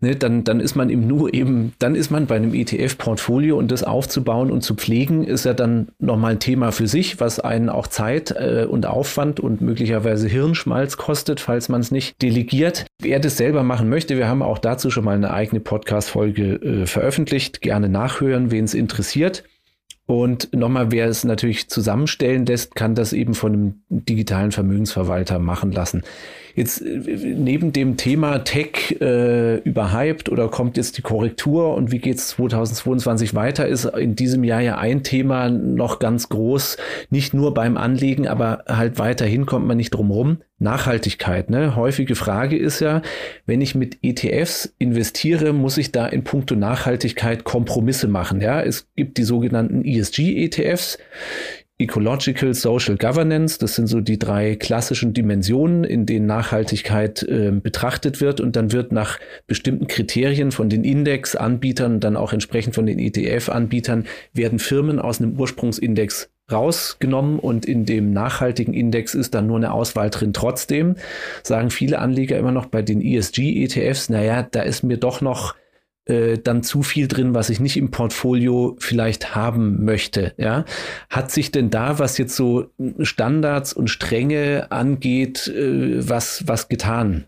Ne, 0.00 0.16
dann, 0.16 0.44
dann 0.44 0.60
ist 0.60 0.74
man 0.74 0.88
im 0.88 1.06
Nu 1.06 1.28
eben, 1.28 1.74
dann 1.78 1.94
ist 1.94 2.10
man 2.10 2.24
bei 2.24 2.36
einem 2.36 2.54
ETF-Portfolio 2.54 3.58
und 3.58 3.70
das 3.70 3.84
aufzubauen 3.84 4.50
und 4.50 4.62
zu 4.62 4.74
pflegen, 4.74 5.24
ist 5.24 5.44
ja 5.44 5.52
dann 5.52 5.88
nochmal 5.98 6.32
ein 6.32 6.40
Thema 6.40 6.72
für 6.72 6.86
sich, 6.86 7.20
was 7.20 7.38
einen 7.38 7.68
auch 7.68 7.86
Zeit 7.86 8.30
äh, 8.30 8.64
und 8.66 8.86
Aufwand 8.86 9.40
und 9.40 9.60
möglicherweise 9.60 10.26
Hirnschmalz 10.26 10.96
kostet, 10.96 11.38
falls 11.38 11.68
man 11.68 11.82
es 11.82 11.90
nicht 11.90 12.22
delegiert. 12.22 12.86
Wer 12.98 13.20
das 13.20 13.36
selber 13.36 13.62
machen 13.62 13.90
möchte, 13.90 14.16
wir 14.16 14.26
haben 14.26 14.40
auch 14.40 14.58
dazu 14.58 14.90
schon 14.90 15.04
mal 15.04 15.16
eine 15.16 15.34
eigene 15.34 15.60
Podcast-Folge 15.60 16.61
äh, 16.62 16.86
veröffentlicht. 16.86 17.60
Gerne 17.60 17.88
nachhören, 17.88 18.50
wen 18.50 18.64
es 18.64 18.74
interessiert. 18.74 19.44
Und 20.06 20.52
nochmal, 20.54 20.90
wer 20.90 21.06
es 21.06 21.24
natürlich 21.24 21.68
zusammenstellen 21.68 22.44
lässt, 22.44 22.74
kann 22.74 22.94
das 22.94 23.12
eben 23.12 23.34
von 23.34 23.52
einem 23.52 23.74
digitalen 23.88 24.52
Vermögensverwalter 24.52 25.38
machen 25.38 25.72
lassen. 25.72 26.02
Jetzt 26.54 26.82
äh, 26.82 26.98
neben 27.36 27.72
dem 27.72 27.96
Thema 27.96 28.38
Tech 28.40 28.96
äh, 29.00 29.58
überhyped 29.58 30.28
oder 30.28 30.48
kommt 30.48 30.76
jetzt 30.76 30.98
die 30.98 31.02
Korrektur 31.02 31.74
und 31.74 31.92
wie 31.92 31.98
geht 31.98 32.16
es 32.16 32.28
2022 32.28 33.34
weiter, 33.34 33.66
ist 33.66 33.84
in 33.84 34.16
diesem 34.16 34.44
Jahr 34.44 34.60
ja 34.60 34.78
ein 34.78 35.02
Thema 35.02 35.48
noch 35.50 35.98
ganz 35.98 36.28
groß, 36.28 36.76
nicht 37.10 37.34
nur 37.34 37.54
beim 37.54 37.76
Anlegen, 37.76 38.28
aber 38.28 38.64
halt 38.66 38.98
weiterhin 38.98 39.46
kommt 39.46 39.66
man 39.66 39.76
nicht 39.76 39.90
drum 39.90 40.10
rum. 40.10 40.38
Nachhaltigkeit. 40.62 41.50
Ne? 41.50 41.76
Häufige 41.76 42.14
Frage 42.14 42.56
ist 42.56 42.80
ja, 42.80 43.02
wenn 43.46 43.60
ich 43.60 43.74
mit 43.74 43.98
ETFs 44.02 44.72
investiere, 44.78 45.52
muss 45.52 45.76
ich 45.76 45.92
da 45.92 46.06
in 46.06 46.24
puncto 46.24 46.54
Nachhaltigkeit 46.54 47.44
Kompromisse 47.44 48.08
machen. 48.08 48.40
Ja, 48.40 48.62
es 48.62 48.86
gibt 48.94 49.18
die 49.18 49.24
sogenannten 49.24 49.84
ESG-ETFs. 49.84 50.98
Ecological 51.78 52.54
Social 52.54 52.96
Governance, 52.96 53.58
das 53.58 53.74
sind 53.74 53.88
so 53.88 54.00
die 54.00 54.18
drei 54.18 54.54
klassischen 54.56 55.14
Dimensionen, 55.14 55.84
in 55.84 56.06
denen 56.06 56.26
Nachhaltigkeit 56.26 57.22
äh, 57.24 57.50
betrachtet 57.50 58.20
wird. 58.20 58.40
Und 58.40 58.56
dann 58.56 58.72
wird 58.72 58.92
nach 58.92 59.18
bestimmten 59.46 59.86
Kriterien 59.88 60.52
von 60.52 60.68
den 60.68 60.84
Indexanbietern, 60.84 61.98
dann 61.98 62.16
auch 62.16 62.32
entsprechend 62.32 62.74
von 62.74 62.86
den 62.86 62.98
ETF-Anbietern, 62.98 64.06
werden 64.32 64.58
Firmen 64.58 65.00
aus 65.00 65.20
einem 65.20 65.38
Ursprungsindex 65.38 66.30
rausgenommen. 66.52 67.38
Und 67.38 67.66
in 67.66 67.84
dem 67.84 68.12
nachhaltigen 68.12 68.74
Index 68.74 69.14
ist 69.14 69.34
dann 69.34 69.46
nur 69.46 69.56
eine 69.56 69.72
Auswahl 69.72 70.10
drin. 70.10 70.32
Trotzdem 70.32 70.96
sagen 71.42 71.70
viele 71.70 71.98
Anleger 71.98 72.38
immer 72.38 72.52
noch 72.52 72.66
bei 72.66 72.82
den 72.82 73.00
ESG-ETFs, 73.00 74.08
naja, 74.08 74.46
da 74.48 74.62
ist 74.62 74.84
mir 74.84 74.98
doch 74.98 75.20
noch 75.20 75.54
äh, 76.04 76.38
dann 76.38 76.62
zu 76.62 76.82
viel 76.82 77.08
drin, 77.08 77.34
was 77.34 77.50
ich 77.50 77.60
nicht 77.60 77.76
im 77.76 77.90
Portfolio 77.90 78.76
vielleicht 78.78 79.34
haben 79.34 79.84
möchte. 79.84 80.34
Ja, 80.36 80.64
hat 81.08 81.30
sich 81.30 81.52
denn 81.52 81.70
da, 81.70 81.98
was 81.98 82.18
jetzt 82.18 82.36
so 82.36 82.72
Standards 83.00 83.72
und 83.72 83.88
Stränge 83.88 84.66
angeht, 84.70 85.48
äh, 85.48 86.08
was 86.08 86.44
was 86.46 86.68
getan? 86.68 87.26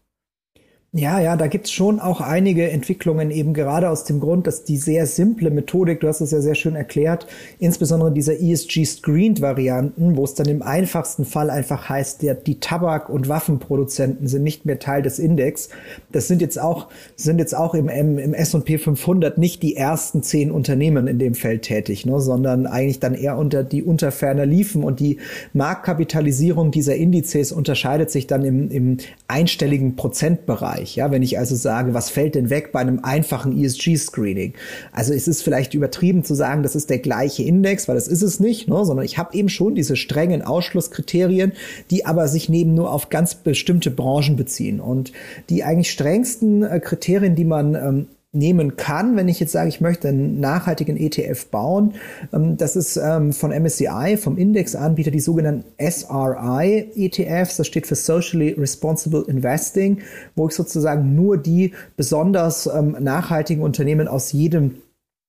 Ja, 0.96 1.18
ja, 1.18 1.36
da 1.36 1.48
gibt's 1.48 1.72
schon 1.72 1.98
auch 1.98 2.20
einige 2.20 2.70
Entwicklungen, 2.70 3.32
eben 3.32 3.52
gerade 3.52 3.90
aus 3.90 4.04
dem 4.04 4.20
Grund, 4.20 4.46
dass 4.46 4.62
die 4.62 4.76
sehr 4.76 5.06
simple 5.06 5.50
Methodik, 5.50 5.98
du 5.98 6.06
hast 6.06 6.20
es 6.20 6.30
ja 6.30 6.40
sehr 6.40 6.54
schön 6.54 6.76
erklärt, 6.76 7.26
insbesondere 7.58 8.12
dieser 8.12 8.34
ESG-Screened-Varianten, 8.34 10.16
wo 10.16 10.22
es 10.22 10.34
dann 10.34 10.46
im 10.46 10.62
einfachsten 10.62 11.24
Fall 11.24 11.50
einfach 11.50 11.88
heißt, 11.88 12.22
der, 12.22 12.36
die 12.36 12.60
Tabak- 12.60 13.08
und 13.08 13.28
Waffenproduzenten 13.28 14.28
sind 14.28 14.44
nicht 14.44 14.66
mehr 14.66 14.78
Teil 14.78 15.02
des 15.02 15.18
Index. 15.18 15.68
Das 16.12 16.28
sind 16.28 16.40
jetzt 16.40 16.60
auch, 16.60 16.86
sind 17.16 17.40
jetzt 17.40 17.56
auch 17.56 17.74
im, 17.74 17.88
im, 17.88 18.16
im 18.16 18.32
S&P 18.32 18.78
500 18.78 19.36
nicht 19.36 19.64
die 19.64 19.74
ersten 19.74 20.22
zehn 20.22 20.52
Unternehmen 20.52 21.08
in 21.08 21.18
dem 21.18 21.34
Feld 21.34 21.62
tätig, 21.62 22.06
ne, 22.06 22.20
sondern 22.20 22.68
eigentlich 22.68 23.00
dann 23.00 23.14
eher 23.14 23.36
unter 23.36 23.64
die 23.64 23.82
unter 23.82 24.12
ferner 24.12 24.46
liefen 24.46 24.84
und 24.84 25.00
die 25.00 25.18
Marktkapitalisierung 25.54 26.70
dieser 26.70 26.94
Indizes 26.94 27.50
unterscheidet 27.50 28.12
sich 28.12 28.28
dann 28.28 28.44
im, 28.44 28.70
im 28.70 28.98
einstelligen 29.26 29.96
Prozentbereich. 29.96 30.83
Bereich. 30.84 30.96
Ja, 30.96 31.10
wenn 31.10 31.22
ich 31.22 31.38
also 31.38 31.54
sage, 31.54 31.94
was 31.94 32.10
fällt 32.10 32.34
denn 32.34 32.50
weg 32.50 32.72
bei 32.72 32.80
einem 32.80 33.00
einfachen 33.02 33.56
ESG-Screening? 33.58 34.54
Also 34.92 35.12
es 35.12 35.28
ist 35.28 35.42
vielleicht 35.42 35.74
übertrieben 35.74 36.24
zu 36.24 36.34
sagen, 36.34 36.62
das 36.62 36.76
ist 36.76 36.90
der 36.90 36.98
gleiche 36.98 37.42
Index, 37.42 37.88
weil 37.88 37.94
das 37.94 38.08
ist 38.08 38.22
es 38.22 38.40
nicht, 38.40 38.68
ne? 38.68 38.84
sondern 38.84 39.04
ich 39.04 39.18
habe 39.18 39.36
eben 39.36 39.48
schon 39.48 39.74
diese 39.74 39.96
strengen 39.96 40.42
Ausschlusskriterien, 40.42 41.52
die 41.90 42.06
aber 42.06 42.28
sich 42.28 42.48
neben 42.48 42.74
nur 42.74 42.92
auf 42.92 43.08
ganz 43.08 43.34
bestimmte 43.34 43.90
Branchen 43.90 44.36
beziehen. 44.36 44.80
Und 44.80 45.12
die 45.48 45.64
eigentlich 45.64 45.90
strengsten 45.90 46.62
äh, 46.62 46.80
Kriterien, 46.80 47.34
die 47.34 47.44
man 47.44 47.74
ähm, 47.74 48.06
nehmen 48.34 48.76
kann, 48.76 49.16
wenn 49.16 49.28
ich 49.28 49.40
jetzt 49.40 49.52
sage, 49.52 49.68
ich 49.68 49.80
möchte 49.80 50.08
einen 50.08 50.40
nachhaltigen 50.40 50.96
ETF 50.96 51.46
bauen. 51.46 51.94
Ähm, 52.32 52.56
das 52.56 52.76
ist 52.76 52.96
ähm, 52.96 53.32
von 53.32 53.50
MSCI, 53.50 54.16
vom 54.16 54.36
Indexanbieter, 54.36 55.10
die 55.10 55.20
sogenannten 55.20 55.64
SRI 55.78 56.90
ETFs. 56.96 57.56
Das 57.56 57.66
steht 57.66 57.86
für 57.86 57.94
Socially 57.94 58.50
Responsible 58.50 59.24
Investing, 59.26 59.98
wo 60.34 60.48
ich 60.48 60.54
sozusagen 60.54 61.14
nur 61.14 61.36
die 61.36 61.72
besonders 61.96 62.66
ähm, 62.66 62.96
nachhaltigen 63.00 63.62
Unternehmen 63.62 64.08
aus 64.08 64.32
jedem 64.32 64.76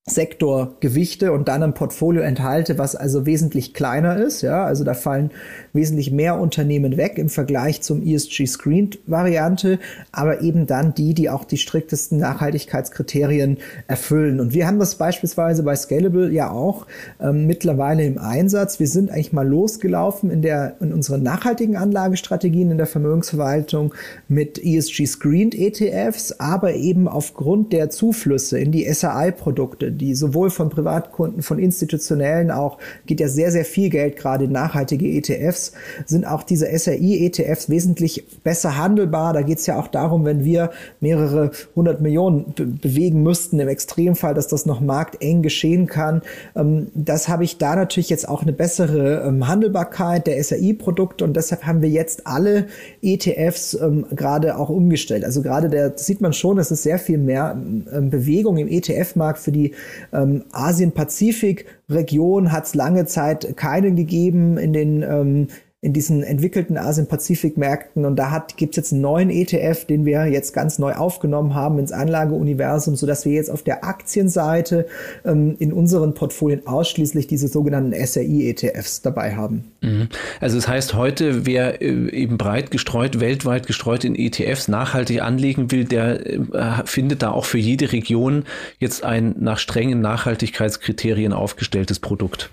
Sektorgewichte 0.07 1.31
und 1.31 1.47
dann 1.47 1.63
ein 1.63 1.73
Portfolio 1.73 2.21
enthalte, 2.21 2.77
was 2.77 2.95
also 2.95 3.25
wesentlich 3.25 3.73
kleiner 3.73 4.17
ist. 4.17 4.43
Ja, 4.43 4.63
also 4.63 4.83
da 4.83 4.93
fallen 4.93 5.31
wesentlich 5.73 6.11
mehr 6.11 6.39
Unternehmen 6.39 6.95
weg 6.95 7.17
im 7.17 7.27
Vergleich 7.27 7.81
zum 7.81 8.05
ESG 8.05 8.45
Screened 8.45 8.99
Variante, 9.07 9.79
aber 10.11 10.41
eben 10.41 10.67
dann 10.67 10.93
die, 10.93 11.15
die 11.15 11.31
auch 11.31 11.43
die 11.43 11.57
striktesten 11.57 12.19
Nachhaltigkeitskriterien 12.19 13.57
erfüllen. 13.87 14.39
Und 14.39 14.53
wir 14.53 14.67
haben 14.67 14.77
das 14.77 14.93
beispielsweise 14.93 15.63
bei 15.63 15.75
Scalable 15.75 16.29
ja 16.29 16.51
auch 16.51 16.85
ähm, 17.19 17.47
mittlerweile 17.47 18.05
im 18.05 18.19
Einsatz. 18.19 18.79
Wir 18.79 18.87
sind 18.87 19.09
eigentlich 19.09 19.33
mal 19.33 19.47
losgelaufen 19.47 20.29
in 20.29 20.43
der, 20.43 20.75
in 20.81 20.93
unseren 20.93 21.23
nachhaltigen 21.23 21.77
Anlagestrategien 21.77 22.69
in 22.69 22.77
der 22.77 22.85
Vermögensverwaltung 22.85 23.95
mit 24.27 24.63
ESG 24.63 25.07
Screened 25.07 25.55
ETFs, 25.55 26.33
aber 26.33 26.75
eben 26.75 27.07
aufgrund 27.07 27.73
der 27.73 27.89
Zuflüsse 27.89 28.59
in 28.59 28.71
die 28.71 28.87
SAI 28.93 29.31
Produkte, 29.31 29.94
die 29.97 30.15
sowohl 30.15 30.49
von 30.49 30.69
Privatkunden, 30.69 31.41
von 31.41 31.59
institutionellen 31.59 32.51
auch, 32.51 32.77
geht 33.05 33.19
ja 33.19 33.27
sehr, 33.27 33.51
sehr 33.51 33.65
viel 33.65 33.89
Geld 33.89 34.15
gerade 34.15 34.45
in 34.45 34.51
nachhaltige 34.51 35.07
ETFs, 35.07 35.73
sind 36.05 36.25
auch 36.25 36.43
diese 36.43 36.67
SRI-ETFs 36.67 37.69
wesentlich 37.69 38.25
besser 38.43 38.77
handelbar. 38.77 39.33
Da 39.33 39.41
geht 39.41 39.59
es 39.59 39.65
ja 39.65 39.79
auch 39.79 39.87
darum, 39.87 40.25
wenn 40.25 40.43
wir 40.43 40.71
mehrere 40.99 41.51
hundert 41.75 42.01
Millionen 42.01 42.53
be 42.53 42.65
bewegen 42.65 43.23
müssten, 43.23 43.59
im 43.59 43.67
Extremfall, 43.67 44.33
dass 44.33 44.47
das 44.47 44.65
noch 44.65 44.81
markteng 44.81 45.41
geschehen 45.41 45.87
kann. 45.87 46.21
Ähm, 46.55 46.87
das 46.93 47.27
habe 47.27 47.43
ich 47.43 47.57
da 47.57 47.75
natürlich 47.75 48.09
jetzt 48.09 48.27
auch 48.27 48.41
eine 48.41 48.53
bessere 48.53 49.23
ähm, 49.27 49.47
Handelbarkeit 49.47 50.27
der 50.27 50.41
SRI-Produkte 50.43 51.23
und 51.23 51.35
deshalb 51.35 51.65
haben 51.65 51.81
wir 51.81 51.89
jetzt 51.89 52.27
alle 52.27 52.67
ETFs 53.01 53.73
ähm, 53.73 54.05
gerade 54.11 54.57
auch 54.57 54.69
umgestellt. 54.69 55.23
Also 55.23 55.41
gerade 55.41 55.69
der 55.69 55.97
sieht 55.97 56.21
man 56.21 56.33
schon, 56.33 56.57
es 56.57 56.71
ist 56.71 56.83
sehr 56.83 56.99
viel 56.99 57.17
mehr 57.17 57.57
ähm, 57.57 58.09
Bewegung 58.09 58.57
im 58.57 58.67
ETF-Markt 58.67 59.39
für 59.39 59.51
die 59.51 59.73
ähm, 60.13 60.43
Asien-Pazifik-Region 60.51 62.51
hat 62.51 62.65
es 62.65 62.75
lange 62.75 63.05
Zeit 63.05 63.57
keinen 63.57 63.95
gegeben 63.95 64.57
in 64.57 64.73
den 64.73 65.03
ähm, 65.03 65.47
in 65.85 65.93
diesen 65.93 66.23
entwickelten 66.23 66.77
Asien-Pazifik-Märkten. 66.77 68.05
Und 68.05 68.15
da 68.15 68.43
gibt 68.57 68.73
es 68.73 68.77
jetzt 68.77 68.91
einen 68.91 69.03
neuen 69.03 69.29
ETF, 69.29 69.85
den 69.85 70.03
wir 70.03 70.25
jetzt 70.25 70.51
ganz 70.51 70.79
neu 70.79 70.93
aufgenommen 70.93 71.53
haben 71.53 71.77
ins 71.77 71.91
Anlageuniversum, 71.91 72.95
sodass 72.95 73.23
wir 73.23 73.33
jetzt 73.33 73.51
auf 73.51 73.61
der 73.61 73.83
Aktienseite 73.83 74.87
ähm, 75.23 75.55
in 75.59 75.71
unseren 75.71 76.15
Portfolien 76.15 76.65
ausschließlich 76.65 77.27
diese 77.27 77.47
sogenannten 77.47 77.93
SRI-ETFs 77.93 79.03
dabei 79.03 79.35
haben. 79.35 79.65
Mhm. 79.81 80.09
Also 80.41 80.55
das 80.55 80.67
heißt, 80.67 80.95
heute, 80.95 81.45
wer 81.45 81.83
äh, 81.83 82.09
eben 82.09 82.39
breit 82.39 82.71
gestreut, 82.71 83.19
weltweit 83.19 83.67
gestreut 83.67 84.05
in 84.05 84.15
ETFs 84.15 84.67
nachhaltig 84.67 85.21
anlegen 85.21 85.71
will, 85.71 85.85
der 85.85 86.25
äh, 86.25 86.83
findet 86.85 87.21
da 87.21 87.29
auch 87.29 87.45
für 87.45 87.59
jede 87.59 87.91
Region 87.91 88.45
jetzt 88.79 89.03
ein 89.03 89.35
nach 89.37 89.59
strengen 89.59 90.01
Nachhaltigkeitskriterien 90.01 91.31
aufgestelltes 91.31 91.99
Produkt. 91.99 92.49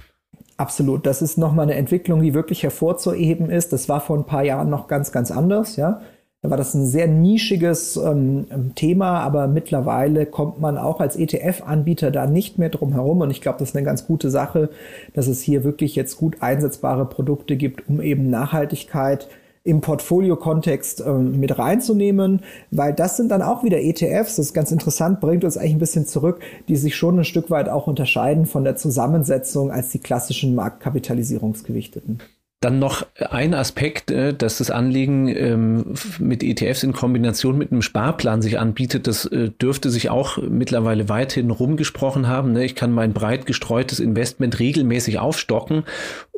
Absolut. 0.62 1.06
Das 1.06 1.22
ist 1.22 1.38
nochmal 1.38 1.64
eine 1.64 1.74
Entwicklung, 1.74 2.22
die 2.22 2.34
wirklich 2.34 2.62
hervorzuheben 2.62 3.50
ist. 3.50 3.72
Das 3.72 3.88
war 3.88 4.00
vor 4.00 4.16
ein 4.16 4.26
paar 4.26 4.44
Jahren 4.44 4.70
noch 4.70 4.86
ganz, 4.86 5.10
ganz 5.10 5.32
anders, 5.32 5.74
ja. 5.74 6.00
Da 6.40 6.50
war 6.50 6.56
das 6.56 6.72
ein 6.74 6.86
sehr 6.86 7.08
nischiges 7.08 7.96
ähm, 7.96 8.46
Thema, 8.76 9.18
aber 9.22 9.48
mittlerweile 9.48 10.24
kommt 10.24 10.60
man 10.60 10.78
auch 10.78 11.00
als 11.00 11.16
ETF-Anbieter 11.16 12.12
da 12.12 12.28
nicht 12.28 12.58
mehr 12.58 12.68
drum 12.68 12.92
herum. 12.92 13.22
Und 13.22 13.32
ich 13.32 13.40
glaube, 13.40 13.58
das 13.58 13.70
ist 13.70 13.76
eine 13.76 13.84
ganz 13.84 14.06
gute 14.06 14.30
Sache, 14.30 14.70
dass 15.14 15.26
es 15.26 15.40
hier 15.40 15.64
wirklich 15.64 15.96
jetzt 15.96 16.16
gut 16.16 16.36
einsetzbare 16.42 17.06
Produkte 17.06 17.56
gibt, 17.56 17.88
um 17.88 18.00
eben 18.00 18.30
Nachhaltigkeit 18.30 19.26
im 19.64 19.80
Portfolio-Kontext 19.80 21.00
äh, 21.00 21.12
mit 21.12 21.58
reinzunehmen, 21.58 22.42
weil 22.70 22.92
das 22.92 23.16
sind 23.16 23.28
dann 23.30 23.42
auch 23.42 23.62
wieder 23.62 23.80
ETFs, 23.80 24.36
das 24.36 24.46
ist 24.46 24.54
ganz 24.54 24.72
interessant, 24.72 25.20
bringt 25.20 25.44
uns 25.44 25.56
eigentlich 25.56 25.74
ein 25.74 25.78
bisschen 25.78 26.06
zurück, 26.06 26.40
die 26.68 26.76
sich 26.76 26.96
schon 26.96 27.18
ein 27.18 27.24
Stück 27.24 27.50
weit 27.50 27.68
auch 27.68 27.86
unterscheiden 27.86 28.46
von 28.46 28.64
der 28.64 28.76
Zusammensetzung 28.76 29.70
als 29.70 29.90
die 29.90 30.00
klassischen 30.00 30.54
Marktkapitalisierungsgewichteten. 30.54 32.20
Dann 32.62 32.78
noch 32.78 33.04
ein 33.30 33.54
Aspekt, 33.54 34.12
äh, 34.12 34.32
dass 34.32 34.58
das 34.58 34.70
Anliegen 34.70 35.26
ähm, 35.28 35.94
mit 36.20 36.44
ETFs 36.44 36.84
in 36.84 36.92
Kombination 36.92 37.58
mit 37.58 37.72
einem 37.72 37.82
Sparplan 37.82 38.40
sich 38.40 38.58
anbietet, 38.58 39.08
das 39.08 39.26
äh, 39.26 39.50
dürfte 39.50 39.90
sich 39.90 40.10
auch 40.10 40.38
mittlerweile 40.38 41.08
weithin 41.08 41.50
rumgesprochen 41.50 42.28
haben. 42.28 42.52
Ne? 42.52 42.64
Ich 42.64 42.76
kann 42.76 42.92
mein 42.92 43.12
breit 43.12 43.46
gestreutes 43.46 43.98
Investment 43.98 44.60
regelmäßig 44.60 45.18
aufstocken 45.18 45.82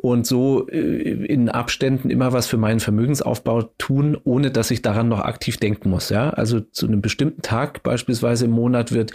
und 0.05 0.27
so 0.27 0.67
äh, 0.69 0.77
in 0.77 1.49
Abständen 1.49 2.09
immer 2.09 2.33
was 2.33 2.47
für 2.47 2.57
meinen 2.57 2.79
Vermögensaufbau 2.79 3.63
tun, 3.77 4.17
ohne 4.23 4.51
dass 4.51 4.71
ich 4.71 4.81
daran 4.81 5.07
noch 5.07 5.19
aktiv 5.19 5.57
denken 5.57 5.89
muss. 5.89 6.09
Ja, 6.09 6.31
also 6.31 6.59
zu 6.59 6.87
einem 6.87 7.01
bestimmten 7.01 7.41
Tag 7.41 7.83
beispielsweise 7.83 8.45
im 8.45 8.51
Monat 8.51 8.91
wird 8.91 9.13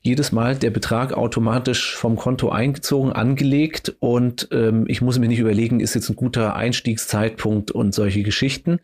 jedes 0.00 0.32
Mal 0.32 0.56
der 0.56 0.70
Betrag 0.70 1.12
automatisch 1.12 1.96
vom 1.96 2.16
Konto 2.16 2.50
eingezogen, 2.50 3.12
angelegt 3.12 3.94
und 4.00 4.48
ähm, 4.52 4.84
ich 4.88 5.00
muss 5.00 5.18
mir 5.18 5.28
nicht 5.28 5.38
überlegen, 5.38 5.80
ist 5.80 5.94
jetzt 5.94 6.08
ein 6.08 6.16
guter 6.16 6.51
Einstiegszeitpunkt 6.54 7.70
und 7.70 7.94
solche 7.94 8.22
Geschichten. 8.22 8.78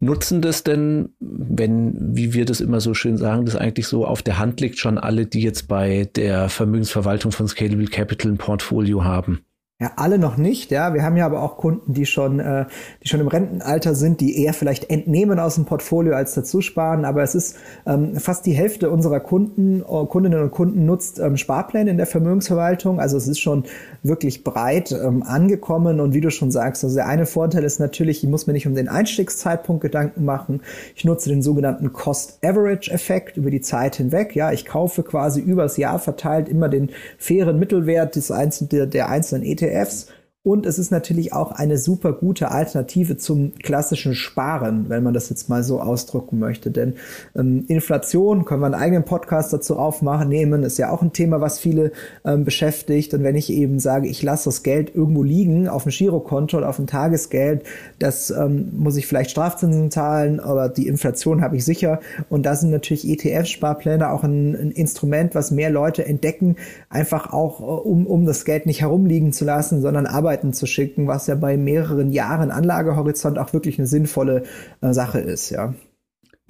Nutzen 0.00 0.40
das 0.40 0.62
denn, 0.62 1.10
wenn, 1.18 2.14
wie 2.14 2.32
wir 2.32 2.44
das 2.44 2.60
immer 2.60 2.80
so 2.80 2.94
schön 2.94 3.16
sagen, 3.16 3.46
das 3.46 3.56
eigentlich 3.56 3.88
so 3.88 4.06
auf 4.06 4.22
der 4.22 4.38
Hand 4.38 4.60
liegt, 4.60 4.78
schon 4.78 4.96
alle, 4.96 5.26
die 5.26 5.40
jetzt 5.40 5.66
bei 5.66 6.08
der 6.14 6.48
Vermögensverwaltung 6.48 7.32
von 7.32 7.48
Scalable 7.48 7.88
Capital 7.88 8.32
ein 8.32 8.38
Portfolio 8.38 9.02
haben? 9.02 9.44
Ja, 9.80 9.92
alle 9.94 10.18
noch 10.18 10.36
nicht, 10.36 10.72
ja. 10.72 10.92
Wir 10.92 11.04
haben 11.04 11.16
ja 11.16 11.24
aber 11.24 11.40
auch 11.40 11.56
Kunden, 11.56 11.92
die 11.92 12.04
schon, 12.04 12.40
äh, 12.40 12.64
die 13.00 13.06
schon 13.06 13.20
im 13.20 13.28
Rentenalter 13.28 13.94
sind, 13.94 14.20
die 14.20 14.42
eher 14.42 14.52
vielleicht 14.52 14.90
entnehmen 14.90 15.38
aus 15.38 15.54
dem 15.54 15.66
Portfolio 15.66 16.16
als 16.16 16.34
dazu 16.34 16.60
sparen. 16.62 17.04
Aber 17.04 17.22
es 17.22 17.36
ist 17.36 17.54
ähm, 17.86 18.16
fast 18.16 18.44
die 18.46 18.54
Hälfte 18.54 18.90
unserer 18.90 19.20
Kunden, 19.20 19.82
äh, 19.82 20.06
Kundinnen 20.06 20.42
und 20.42 20.50
Kunden 20.50 20.84
nutzt 20.84 21.20
ähm, 21.20 21.36
Sparpläne 21.36 21.92
in 21.92 21.96
der 21.96 22.06
Vermögensverwaltung. 22.06 22.98
Also 22.98 23.16
es 23.16 23.28
ist 23.28 23.38
schon 23.38 23.66
wirklich 24.02 24.42
breit 24.42 24.90
ähm, 24.90 25.22
angekommen. 25.22 26.00
Und 26.00 26.12
wie 26.12 26.22
du 26.22 26.32
schon 26.32 26.50
sagst, 26.50 26.82
also 26.82 26.96
der 26.96 27.06
eine 27.06 27.24
Vorteil 27.24 27.62
ist 27.62 27.78
natürlich, 27.78 28.24
ich 28.24 28.28
muss 28.28 28.48
mir 28.48 28.54
nicht 28.54 28.66
um 28.66 28.74
den 28.74 28.88
Einstiegszeitpunkt 28.88 29.80
Gedanken 29.80 30.24
machen. 30.24 30.60
Ich 30.96 31.04
nutze 31.04 31.28
den 31.28 31.40
sogenannten 31.40 31.92
Cost-Average-Effekt 31.92 33.36
über 33.36 33.52
die 33.52 33.60
Zeit 33.60 33.94
hinweg. 33.94 34.34
Ja, 34.34 34.50
ich 34.50 34.66
kaufe 34.66 35.04
quasi 35.04 35.40
übers 35.40 35.76
Jahr 35.76 36.00
verteilt 36.00 36.48
immer 36.48 36.68
den 36.68 36.90
fairen 37.16 37.60
Mittelwert 37.60 38.16
des 38.16 38.32
einzelnen, 38.32 38.70
der, 38.70 38.86
der 38.86 39.08
einzelnen 39.08 39.44
ETF 39.44 39.67
ETFs 39.68 40.10
Und 40.48 40.64
es 40.64 40.78
ist 40.78 40.90
natürlich 40.90 41.34
auch 41.34 41.52
eine 41.52 41.76
super 41.76 42.14
gute 42.14 42.50
Alternative 42.50 43.18
zum 43.18 43.52
klassischen 43.62 44.14
Sparen, 44.14 44.86
wenn 44.88 45.02
man 45.02 45.12
das 45.12 45.28
jetzt 45.28 45.50
mal 45.50 45.62
so 45.62 45.78
ausdrücken 45.78 46.38
möchte. 46.38 46.70
Denn 46.70 46.94
ähm, 47.36 47.66
Inflation, 47.68 48.46
können 48.46 48.62
wir 48.62 48.66
einen 48.66 48.74
eigenen 48.74 49.04
Podcast 49.04 49.52
dazu 49.52 49.76
aufmachen, 49.76 50.30
nehmen, 50.30 50.62
ist 50.62 50.78
ja 50.78 50.88
auch 50.88 51.02
ein 51.02 51.12
Thema, 51.12 51.42
was 51.42 51.58
viele 51.58 51.92
ähm, 52.24 52.46
beschäftigt. 52.46 53.12
Und 53.12 53.24
wenn 53.24 53.36
ich 53.36 53.52
eben 53.52 53.78
sage, 53.78 54.08
ich 54.08 54.22
lasse 54.22 54.46
das 54.46 54.62
Geld 54.62 54.94
irgendwo 54.94 55.22
liegen, 55.22 55.68
auf 55.68 55.82
dem 55.82 55.92
Girokonto 55.92 56.56
oder 56.56 56.70
auf 56.70 56.76
dem 56.76 56.86
Tagesgeld, 56.86 57.64
das 57.98 58.30
ähm, 58.30 58.70
muss 58.72 58.96
ich 58.96 59.06
vielleicht 59.06 59.30
Strafzinsen 59.32 59.90
zahlen, 59.90 60.40
aber 60.40 60.70
die 60.70 60.88
Inflation 60.88 61.42
habe 61.42 61.56
ich 61.56 61.64
sicher. 61.66 62.00
Und 62.30 62.46
da 62.46 62.54
sind 62.54 62.70
natürlich 62.70 63.06
ETF-Sparpläne 63.06 64.10
auch 64.10 64.24
ein, 64.24 64.54
ein, 64.54 64.70
Instrument, 64.70 65.34
was 65.34 65.50
mehr 65.50 65.68
Leute 65.68 66.06
entdecken, 66.06 66.56
einfach 66.88 67.34
auch, 67.34 67.60
äh, 67.60 67.64
um, 67.64 68.06
um 68.06 68.24
das 68.24 68.46
Geld 68.46 68.64
nicht 68.64 68.80
herumliegen 68.80 69.34
zu 69.34 69.44
lassen, 69.44 69.82
sondern 69.82 70.06
arbeiten 70.06 70.37
Arbeiten 70.38 70.52
zu 70.52 70.66
schicken, 70.66 71.08
was 71.08 71.26
ja 71.26 71.34
bei 71.34 71.56
mehreren 71.56 72.12
Jahren 72.12 72.50
Anlagehorizont 72.52 73.38
auch 73.38 73.52
wirklich 73.52 73.78
eine 73.78 73.88
sinnvolle 73.88 74.44
äh, 74.80 74.92
Sache 74.92 75.18
ist, 75.18 75.50
ja. 75.50 75.74